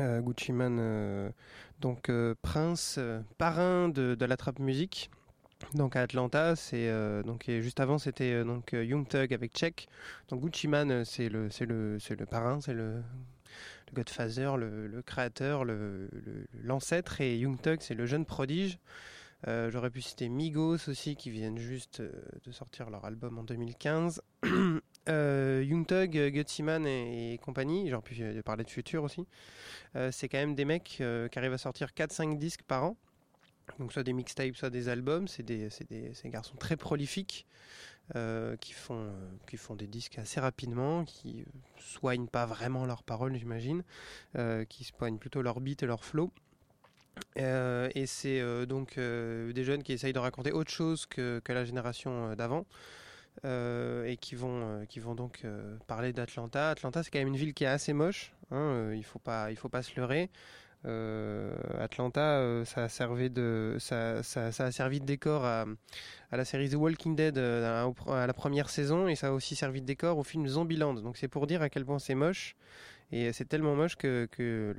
Euh, 0.00 0.20
Gucci 0.20 0.52
Man, 0.52 1.32
donc 1.80 2.10
prince, 2.42 2.98
parrain 3.38 3.88
de, 3.88 4.16
la 4.24 4.36
trap 4.36 4.58
musique. 4.58 5.10
Donc 5.74 5.96
à 5.96 6.02
Atlanta, 6.02 6.54
c'est 6.56 6.92
donc 7.24 7.48
et 7.48 7.62
juste 7.62 7.80
avant 7.80 7.98
c'était 7.98 8.44
donc 8.44 8.72
Young 8.72 9.08
Thug 9.08 9.32
avec 9.32 9.52
Check. 9.54 9.88
Donc 10.28 10.42
Gucci 10.42 10.68
Man, 10.68 11.04
c'est 11.06 11.30
le 11.30 11.48
c'est 11.50 11.64
le 11.64 11.98
c'est 12.00 12.20
le 12.20 12.26
parrain, 12.26 12.60
c'est 12.60 12.74
le, 12.74 12.96
le 12.96 13.94
Godfather, 13.94 14.56
le, 14.58 15.02
créateur, 15.06 15.64
l'ancêtre 16.62 17.22
et 17.22 17.38
Young 17.38 17.58
Thug 17.58 17.78
c'est 17.80 17.94
le 17.94 18.04
jeune 18.04 18.26
prodige. 18.26 18.78
J'aurais 19.46 19.90
pu 19.90 20.02
citer 20.02 20.28
Migos 20.28 20.88
aussi 20.88 21.16
qui 21.16 21.30
viennent 21.30 21.58
juste 21.58 22.02
de 22.02 22.52
sortir 22.52 22.90
leur 22.90 23.06
album 23.06 23.38
en 23.38 23.42
2015. 23.42 24.20
euh, 25.08 25.64
Young 25.66 25.86
Thug, 25.86 26.16
euh, 26.16 26.30
Gutsy 26.30 26.62
Man 26.62 26.86
et, 26.86 27.34
et 27.34 27.38
compagnie, 27.38 27.88
j'aurais 27.88 28.02
pu 28.02 28.16
euh, 28.20 28.42
parler 28.42 28.64
de 28.64 28.70
Future 28.70 29.02
aussi. 29.04 29.26
Euh, 29.96 30.10
c'est 30.12 30.28
quand 30.28 30.38
même 30.38 30.54
des 30.54 30.64
mecs 30.64 30.84
qui 30.84 31.02
arrivent 31.38 31.52
à 31.52 31.58
sortir 31.58 31.90
4-5 31.96 32.38
disques 32.38 32.62
par 32.62 32.84
an. 32.84 32.96
Donc 33.78 33.92
soit 33.92 34.02
des 34.02 34.12
mixtapes, 34.12 34.56
soit 34.56 34.70
des 34.70 34.88
albums. 34.88 35.28
C'est 35.28 35.42
des, 35.42 35.68
des, 35.90 36.12
garçons 36.26 36.56
très 36.56 36.76
prolifiques 36.76 37.46
qui, 38.60 38.72
font, 38.72 39.76
des 39.76 39.86
disques 39.86 40.18
assez 40.18 40.40
rapidement, 40.40 41.04
qui 41.04 41.44
soignent 41.78 42.28
pas 42.28 42.46
vraiment 42.46 42.86
leurs 42.86 43.02
paroles, 43.02 43.36
j'imagine, 43.36 43.82
qui 44.70 44.84
soignent 44.84 45.18
plutôt 45.18 45.42
leur 45.42 45.60
beat 45.60 45.82
et 45.82 45.86
leur 45.86 46.02
flow. 46.02 46.32
Et 47.36 48.06
c'est 48.06 48.66
donc 48.66 48.98
des 48.98 49.64
jeunes 49.64 49.82
qui 49.82 49.92
essayent 49.92 50.14
de 50.14 50.18
raconter 50.18 50.50
autre 50.50 50.70
chose 50.70 51.04
que, 51.04 51.42
la 51.46 51.66
génération 51.66 52.34
d'avant. 52.34 52.64
Euh, 53.44 54.04
et 54.06 54.16
qui 54.16 54.34
vont, 54.34 54.62
euh, 54.62 54.84
qui 54.84 54.98
vont 54.98 55.14
donc 55.14 55.40
euh, 55.44 55.76
parler 55.86 56.12
d'Atlanta. 56.12 56.70
Atlanta, 56.70 57.02
c'est 57.02 57.10
quand 57.10 57.20
même 57.20 57.28
une 57.28 57.36
ville 57.36 57.54
qui 57.54 57.64
est 57.64 57.68
assez 57.68 57.92
moche. 57.92 58.32
hein, 58.50 58.92
il 58.94 59.04
faut 59.04 59.20
pas, 59.20 59.50
il 59.50 59.56
faut 59.56 59.68
pas 59.68 59.82
se 59.82 59.98
leurrer. 59.98 60.30
Atlanta, 61.80 62.64
ça 62.64 62.84
a 62.84 62.88
servi 62.88 63.30
de, 63.30 63.76
ça, 63.80 64.18
a 64.18 64.70
servi 64.70 65.00
de 65.00 65.04
décor 65.04 65.44
à, 65.44 65.66
la 66.30 66.44
série 66.44 66.70
The 66.70 66.74
Walking 66.74 67.16
Dead 67.16 67.36
à, 67.36 68.26
la 68.26 68.32
première 68.32 68.70
saison, 68.70 69.08
et 69.08 69.16
ça 69.16 69.28
a 69.28 69.30
aussi 69.32 69.56
servi 69.56 69.80
de 69.80 69.86
décor 69.86 70.18
au 70.18 70.22
film 70.22 70.46
Zombieland. 70.46 70.94
Donc 70.94 71.16
c'est 71.16 71.28
pour 71.28 71.46
dire 71.46 71.62
à 71.62 71.68
quel 71.68 71.84
point 71.84 71.98
c'est 71.98 72.14
moche. 72.14 72.56
Et 73.10 73.32
c'est 73.32 73.46
tellement 73.46 73.74
moche 73.74 73.96
que, 73.96 74.28
que, 74.30 74.74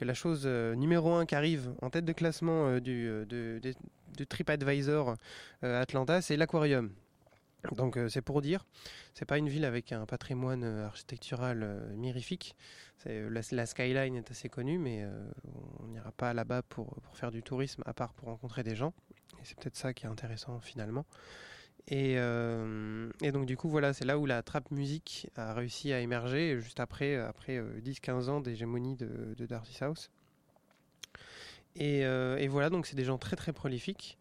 la 0.00 0.14
chose 0.14 0.46
numéro 0.46 1.12
un 1.12 1.26
qui 1.26 1.34
arrive 1.34 1.72
en 1.82 1.90
tête 1.90 2.04
de 2.04 2.12
classement 2.12 2.78
du, 2.80 3.04
de, 3.04 3.60
de- 3.62 3.74
de 4.16 4.24
TripAdvisor 4.24 5.14
Atlanta, 5.62 6.20
c'est 6.20 6.36
l'aquarium. 6.36 6.90
Donc 7.70 7.96
euh, 7.96 8.08
c'est 8.08 8.22
pour 8.22 8.42
dire, 8.42 8.66
c'est 9.14 9.24
pas 9.24 9.38
une 9.38 9.48
ville 9.48 9.64
avec 9.64 9.92
un 9.92 10.04
patrimoine 10.04 10.64
euh, 10.64 10.86
architectural 10.86 11.62
euh, 11.62 11.94
mirifique. 11.94 12.56
Euh, 13.06 13.30
la, 13.52 13.66
skyline 13.66 14.16
est 14.16 14.30
assez 14.30 14.48
connue, 14.48 14.78
mais 14.78 15.04
on 15.80 15.86
n'ira 15.88 16.12
pas 16.12 16.34
là-bas 16.34 16.62
pour, 16.62 16.96
faire 17.14 17.30
du 17.30 17.42
tourisme, 17.42 17.82
à 17.86 17.92
part 17.92 18.14
pour 18.14 18.28
rencontrer 18.28 18.62
des 18.62 18.76
gens. 18.76 18.94
Et 19.40 19.44
c'est 19.44 19.58
peut-être 19.58 19.76
ça 19.76 19.92
qui 19.92 20.06
est 20.06 20.08
intéressant 20.08 20.60
finalement. 20.60 21.04
Et, 21.88 22.16
donc 23.32 23.46
du 23.46 23.56
coup 23.56 23.68
voilà, 23.68 23.92
c'est 23.92 24.04
là 24.04 24.18
où 24.18 24.26
la 24.26 24.42
trap 24.42 24.70
musique 24.70 25.28
a 25.34 25.52
réussi 25.52 25.92
à 25.92 25.98
émerger 25.98 26.60
juste 26.60 26.78
après, 26.78 27.16
après 27.16 27.56
euh, 27.56 27.80
10-15 27.80 28.28
ans 28.28 28.40
d'hégémonie 28.40 28.94
de, 28.94 29.34
de 29.36 29.46
Darcy 29.46 29.82
House. 29.82 30.10
Et, 31.74 32.00
et 32.00 32.48
voilà, 32.48 32.68
donc 32.68 32.86
c'est 32.86 32.96
des 32.96 33.04
gens 33.04 33.16
très 33.16 33.34
très 33.34 33.52
prolifiques. 33.54 34.18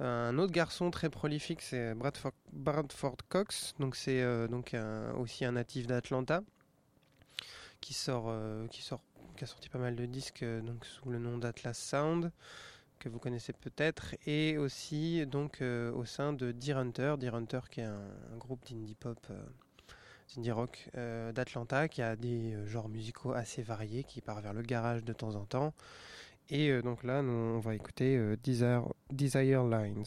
Un 0.00 0.38
autre 0.38 0.52
garçon 0.52 0.90
très 0.90 1.10
prolifique, 1.10 1.62
c'est 1.62 1.94
Bradford, 1.94 3.16
Cox. 3.28 3.74
Donc 3.78 3.94
c'est 3.96 4.22
euh, 4.22 4.48
donc 4.48 4.76
aussi 5.16 5.44
un 5.44 5.52
natif 5.52 5.86
d'Atlanta 5.86 6.42
qui 7.80 7.94
sort, 7.94 8.26
euh, 8.28 8.66
qui 8.68 8.82
sort, 8.82 9.00
qui 9.36 9.44
a 9.44 9.46
sorti 9.46 9.68
pas 9.68 9.78
mal 9.78 9.96
de 9.96 10.06
disques 10.06 10.42
euh, 10.42 10.60
donc 10.60 10.84
sous 10.84 11.10
le 11.10 11.18
nom 11.18 11.38
d'Atlas 11.38 11.78
Sound 11.78 12.32
que 12.98 13.08
vous 13.08 13.18
connaissez 13.18 13.52
peut-être, 13.52 14.14
et 14.26 14.58
aussi 14.58 15.26
donc 15.26 15.60
au 15.60 16.04
sein 16.04 16.32
de 16.32 16.52
Deer 16.52 16.78
Hunter, 16.78 17.16
Deer 17.18 17.34
Hunter 17.34 17.58
qui 17.68 17.80
est 17.80 17.84
un, 17.84 17.98
un 18.32 18.36
groupe 18.38 18.64
d'indie 18.70 18.94
pop, 18.94 19.18
d'indie 20.32 20.52
rock 20.52 20.88
d'Atlanta, 20.94 21.88
qui 21.88 22.00
a 22.00 22.14
des 22.14 22.56
genres 22.64 22.88
musicaux 22.88 23.32
assez 23.32 23.60
variés, 23.60 24.04
qui 24.04 24.20
part 24.20 24.40
vers 24.40 24.52
le 24.52 24.62
garage 24.62 25.02
de 25.02 25.12
temps 25.12 25.34
en 25.34 25.44
temps. 25.46 25.74
Et 26.50 26.68
euh, 26.70 26.82
donc 26.82 27.02
là, 27.04 27.22
nous, 27.22 27.32
on 27.32 27.58
va 27.60 27.74
écouter 27.74 28.16
euh, 28.16 28.36
Desire, 28.42 28.84
Desire 29.10 29.64
Lines. 29.64 30.04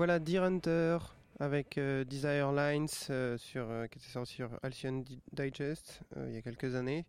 Voilà, 0.00 0.18
Deer 0.18 0.42
Hunter 0.42 0.96
avec 1.40 1.76
euh, 1.76 2.04
Desire 2.04 2.52
Lines 2.52 2.86
euh, 3.10 3.36
sur, 3.36 3.68
euh, 3.68 3.86
qui 3.86 3.98
était 3.98 4.08
sorti 4.08 4.32
sur 4.32 4.48
Halcyon 4.62 5.00
Di- 5.00 5.20
Digest 5.30 6.00
euh, 6.16 6.24
il 6.30 6.34
y 6.34 6.38
a 6.38 6.40
quelques 6.40 6.74
années. 6.74 7.04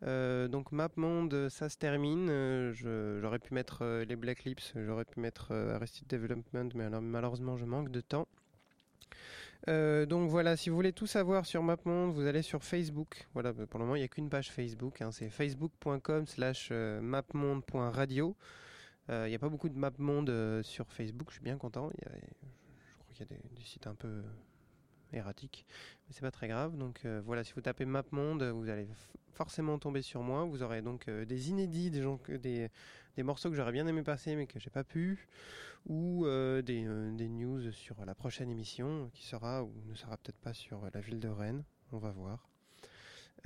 Donc 0.00 0.72
MapMonde, 0.72 1.50
ça 1.50 1.68
se 1.68 1.76
termine. 1.76 2.72
J'aurais 2.72 3.38
pu 3.38 3.52
mettre 3.52 4.02
les 4.08 4.16
Black 4.16 4.44
Lips, 4.44 4.72
j'aurais 4.74 5.04
pu 5.04 5.20
mettre 5.20 5.52
Arrested 5.52 6.06
Development, 6.08 6.70
mais 6.74 6.88
malheureusement 6.88 7.58
je 7.58 7.66
manque 7.66 7.90
de 7.90 8.00
temps. 8.00 8.26
Donc 9.66 10.30
voilà, 10.30 10.56
si 10.56 10.70
vous 10.70 10.76
voulez 10.76 10.92
tout 10.94 11.06
savoir 11.06 11.44
sur 11.44 11.62
MapMonde, 11.62 12.14
vous 12.14 12.26
allez 12.26 12.42
sur 12.42 12.64
Facebook. 12.64 13.26
Voilà, 13.34 13.52
pour 13.52 13.78
le 13.80 13.84
moment 13.84 13.96
il 13.96 14.00
n'y 14.00 14.04
a 14.04 14.08
qu'une 14.08 14.30
page 14.30 14.50
Facebook. 14.50 15.02
hein, 15.02 15.10
c'est 15.10 15.28
facebook.com 15.28 16.26
slash 16.26 16.70
mapmonde.radio. 16.70 18.34
Euh, 19.10 19.26
Il 19.26 19.30
n'y 19.30 19.36
a 19.36 19.38
pas 19.38 19.48
beaucoup 19.48 19.68
de 19.68 19.76
MapMonde 19.76 20.30
euh, 20.30 20.62
sur 20.62 20.90
Facebook, 20.92 21.28
je 21.30 21.34
suis 21.34 21.44
bien 21.44 21.58
content. 21.58 21.90
Je 21.90 22.08
crois 22.98 23.12
qu'il 23.12 23.26
y 23.30 23.34
a 23.34 23.36
des, 23.36 23.64
sites 23.64 23.86
un 23.86 23.94
peu 23.94 24.08
euh, 24.08 24.22
erratiques, 25.12 25.66
mais 26.06 26.14
c'est 26.14 26.22
pas 26.22 26.30
très 26.30 26.48
grave. 26.48 26.76
Donc 26.76 27.04
euh, 27.04 27.20
voilà, 27.24 27.44
si 27.44 27.52
vous 27.52 27.60
tapez 27.60 27.84
MapMonde, 27.84 28.42
vous 28.42 28.68
allez 28.68 28.88
forcément 29.34 29.78
tomber 29.78 30.02
sur 30.02 30.22
moi. 30.22 30.44
Vous 30.44 30.62
aurez 30.62 30.80
donc 30.80 31.08
euh, 31.08 31.24
des 31.24 31.50
inédits, 31.50 31.90
des, 31.90 32.70
morceaux 33.22 33.50
que 33.50 33.56
j'aurais 33.56 33.72
bien 33.72 33.86
aimé 33.86 34.02
passer 34.02 34.36
mais 34.36 34.46
que 34.46 34.58
j'ai 34.58 34.70
pas 34.70 34.84
pu, 34.84 35.28
ou 35.86 36.24
euh, 36.24 36.62
des, 36.62 36.84
euh, 36.86 37.10
des 37.14 37.28
news 37.28 37.70
sur 37.72 38.04
la 38.04 38.14
prochaine 38.14 38.50
émission 38.50 39.10
qui 39.12 39.24
sera 39.24 39.62
ou 39.64 39.72
ne 39.86 39.94
sera 39.94 40.16
peut-être 40.16 40.38
pas 40.38 40.54
sur 40.54 40.84
euh, 40.84 40.88
la 40.94 41.00
ville 41.00 41.20
de 41.20 41.28
Rennes. 41.28 41.64
On 41.92 41.98
va 41.98 42.10
voir. 42.10 42.53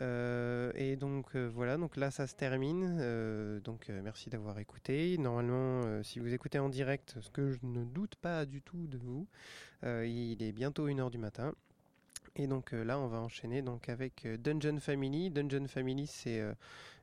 Euh, 0.01 0.71
et 0.77 0.95
donc 0.95 1.35
euh, 1.35 1.51
voilà, 1.53 1.77
donc 1.77 1.97
là 1.97 2.11
ça 2.11 2.27
se 2.27 2.35
termine. 2.35 2.99
Euh, 3.01 3.61
donc 3.61 3.89
merci 3.89 4.31
d'avoir 4.31 4.59
écouté. 4.59 5.19
Normalement, 5.19 6.03
si 6.03 6.19
vous 6.19 6.33
écoutez 6.33 6.59
en 6.59 6.69
direct, 6.69 7.17
ce 7.21 7.31
que 7.31 7.51
je 7.51 7.59
ne 7.63 7.85
doute 7.85 8.17
pas 8.17 8.47
du 8.47 8.63
tout 8.63 8.87
de 8.87 8.99
vous, 8.99 9.27
il 9.83 10.43
est 10.43 10.53
bientôt 10.53 10.89
1h 10.89 11.11
du 11.11 11.19
matin. 11.19 11.55
Et 12.37 12.47
donc 12.47 12.71
là, 12.73 12.99
on 13.01 13.09
va 13.09 13.19
enchaîner 13.19 13.63
donc 13.63 13.89
avec 13.89 14.27
Dungeon 14.41 14.79
Family. 14.79 15.31
Dungeon 15.31 15.67
Family, 15.67 16.07
c'est 16.07 16.43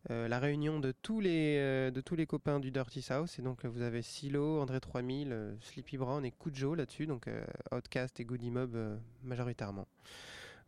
la 0.09 0.39
réunion 0.39 0.79
de 0.79 0.93
tous 0.93 1.19
les 1.19 1.91
de 1.91 2.01
tous 2.01 2.15
les 2.15 2.25
copains 2.25 2.59
du 2.59 2.71
Dirty 2.71 3.01
South. 3.01 3.35
Et 3.39 3.41
donc 3.41 3.65
vous 3.65 3.81
avez 3.81 4.01
Silo, 4.01 4.61
André 4.61 4.79
3000, 4.79 5.31
euh, 5.31 5.55
Sleepy 5.61 5.97
Brown 5.97 6.25
et 6.25 6.31
Kujo 6.31 6.75
là-dessus. 6.75 7.07
Donc 7.07 7.27
Outcast 7.73 8.19
et 8.19 8.25
Goody 8.25 8.51
Mob 8.51 8.77
majoritairement. 9.23 9.87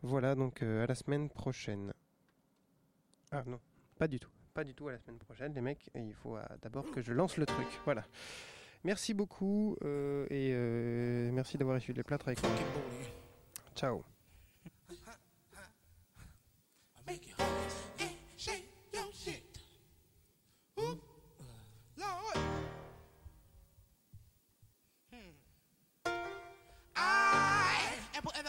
Voilà, 0.02 0.34
donc 0.34 0.62
à 0.62 0.86
la 0.86 0.94
semaine 0.94 1.28
prochaine. 1.30 1.92
Ah 3.30 3.42
non, 3.46 3.60
pas 3.98 4.08
du 4.08 4.18
tout. 4.18 4.30
Pas 4.54 4.64
du 4.64 4.74
tout 4.74 4.88
à 4.88 4.92
la 4.92 4.98
semaine 4.98 5.18
prochaine, 5.18 5.54
les 5.54 5.60
mecs. 5.60 5.90
Et 5.94 6.00
il 6.00 6.14
faut 6.14 6.36
euh, 6.36 6.42
d'abord 6.62 6.90
que 6.90 7.00
je 7.00 7.12
lance 7.12 7.36
le 7.36 7.46
truc. 7.46 7.68
Voilà. 7.84 8.04
Merci 8.84 9.12
beaucoup 9.12 9.76
euh, 9.84 10.26
et 10.30 10.52
euh, 10.52 11.30
merci 11.32 11.58
d'avoir 11.58 11.76
essuyé 11.76 11.94
les 11.94 12.04
plâtres 12.04 12.28
avec 12.28 12.42
moi. 12.42 12.52
Ciao. 13.74 14.04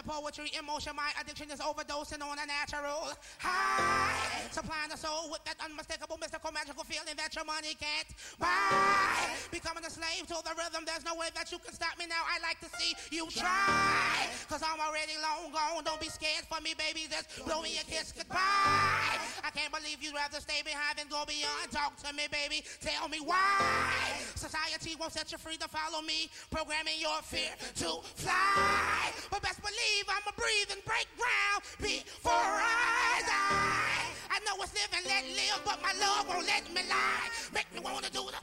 Poetry 0.10 0.50
emotion. 0.58 0.98
My 0.98 1.14
addiction 1.22 1.52
is 1.54 1.62
overdosing 1.62 2.26
on 2.26 2.42
a 2.42 2.46
natural 2.50 3.14
high. 3.38 4.50
Supplying 4.50 4.90
the 4.90 4.98
soul 4.98 5.30
with 5.30 5.46
that 5.46 5.62
unmistakable, 5.62 6.18
mystical, 6.18 6.52
magical 6.52 6.84
feeling 6.84 7.14
that 7.14 7.36
your 7.38 7.46
money 7.46 7.78
can't 7.78 8.10
buy. 8.42 9.30
Becoming 9.54 9.86
a 9.86 9.92
slave 9.94 10.26
to 10.26 10.42
the 10.42 10.54
rhythm. 10.58 10.82
There's 10.90 11.06
no 11.06 11.14
way 11.14 11.30
that 11.38 11.52
you 11.54 11.60
can 11.62 11.74
stop 11.78 11.94
me 12.02 12.10
now. 12.10 12.26
I'd 12.26 12.42
like 12.42 12.58
to 12.66 12.70
see 12.82 12.98
you 13.14 13.30
try. 13.30 14.26
Cause 14.50 14.66
I'm 14.66 14.82
already 14.82 15.14
long 15.22 15.54
gone. 15.54 15.86
Don't 15.86 16.02
be 16.02 16.10
scared 16.10 16.50
for 16.50 16.60
me, 16.62 16.74
baby. 16.74 17.06
Just 17.06 17.46
blow 17.46 17.62
me 17.62 17.78
a 17.78 17.86
kiss 17.86 18.12
goodbye. 18.12 19.14
I 19.46 19.54
can't 19.54 19.70
believe 19.70 20.02
you'd 20.02 20.18
rather 20.18 20.42
stay 20.42 20.66
behind 20.66 20.98
than 20.98 21.08
go 21.08 21.22
beyond. 21.30 21.70
Talk 21.70 22.02
to 22.02 22.14
me, 22.18 22.26
baby. 22.34 22.66
Tell 22.82 23.08
me 23.10 23.22
why. 23.22 23.94
Society 24.34 24.98
won't 25.00 25.14
set 25.14 25.32
you 25.32 25.38
free 25.38 25.58
to 25.58 25.68
follow 25.68 26.02
me. 26.02 26.30
Programming 26.50 26.98
your 26.98 27.22
fear 27.22 27.54
to 27.86 28.02
fly. 28.18 29.14
But 29.30 29.42
best 29.42 29.62
believe 29.62 29.99
I'ma 30.08 30.32
breathe 30.38 30.72
and 30.72 30.84
break 30.86 31.08
ground 31.18 31.62
before 31.82 32.32
I 32.32 33.22
die. 33.26 34.06
I 34.32 34.40
know 34.46 34.62
it's 34.64 34.74
live 34.74 34.92
and 34.96 35.06
let 35.06 35.24
live, 35.26 35.60
but 35.66 35.82
my 35.82 35.94
love 36.00 36.28
won't 36.28 36.46
let 36.48 36.64
me 36.74 36.82
lie. 36.88 37.28
Make 37.54 37.68
me 37.74 37.80
wanna 37.82 38.10
do 38.10 38.24
the. 38.32 38.40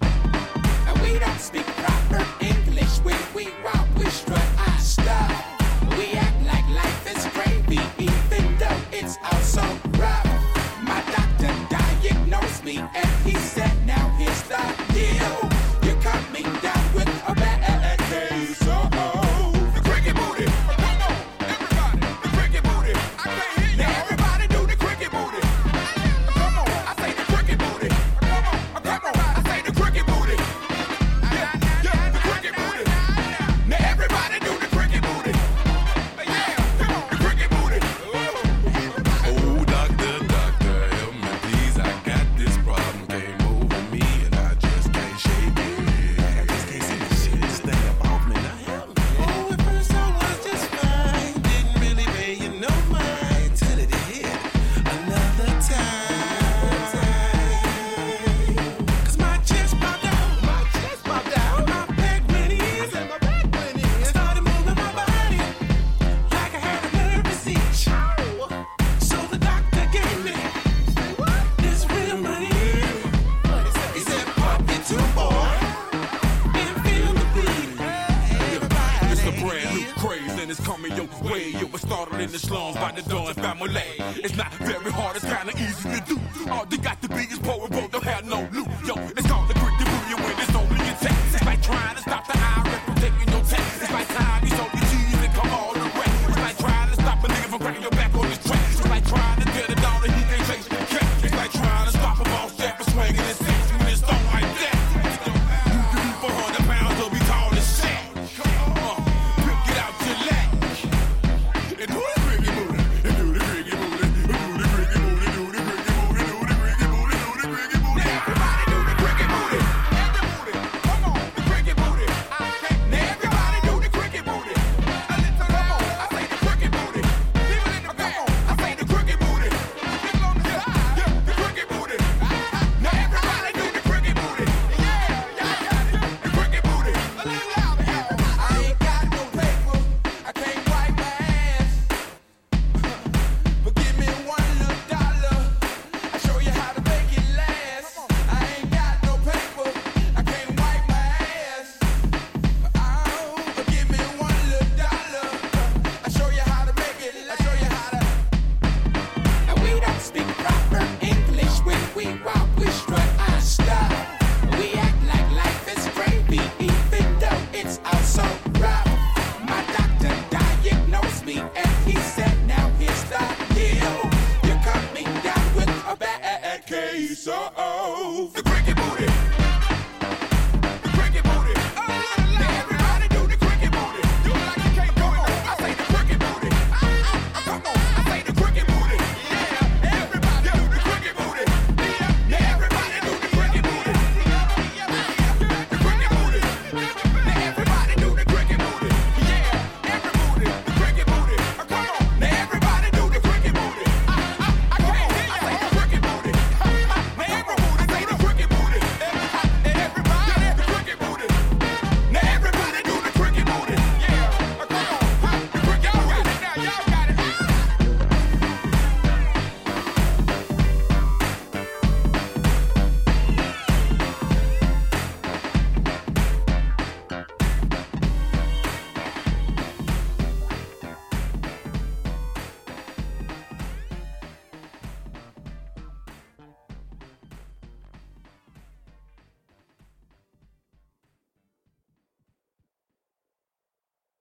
And 0.88 1.00
we 1.00 1.18
don't 1.18 1.40
speak 1.40 1.66
proper 1.80 2.26
English 2.44 2.98
when 3.06 3.20
we 3.34 3.48
walk, 3.64 3.86
we 3.96 4.04
strut 4.10 4.48
our 4.58 4.78
stuff. 4.78 5.32
We 5.96 6.12
act 6.12 6.44
like 6.44 6.66
life 6.76 7.16
is 7.16 7.24
gravy, 7.32 7.80
even 7.98 8.58
though 8.58 8.80
it's 8.92 9.16
also 9.30 9.62
rough. 9.96 10.28
My 10.82 11.00
doctor 11.16 11.52
diagnosed 11.70 12.64
me, 12.64 12.78
and 12.78 13.10
he 13.24 13.34
said, 13.34 13.74
Now 13.86 14.08
here's 14.18 14.42
the 14.42 14.95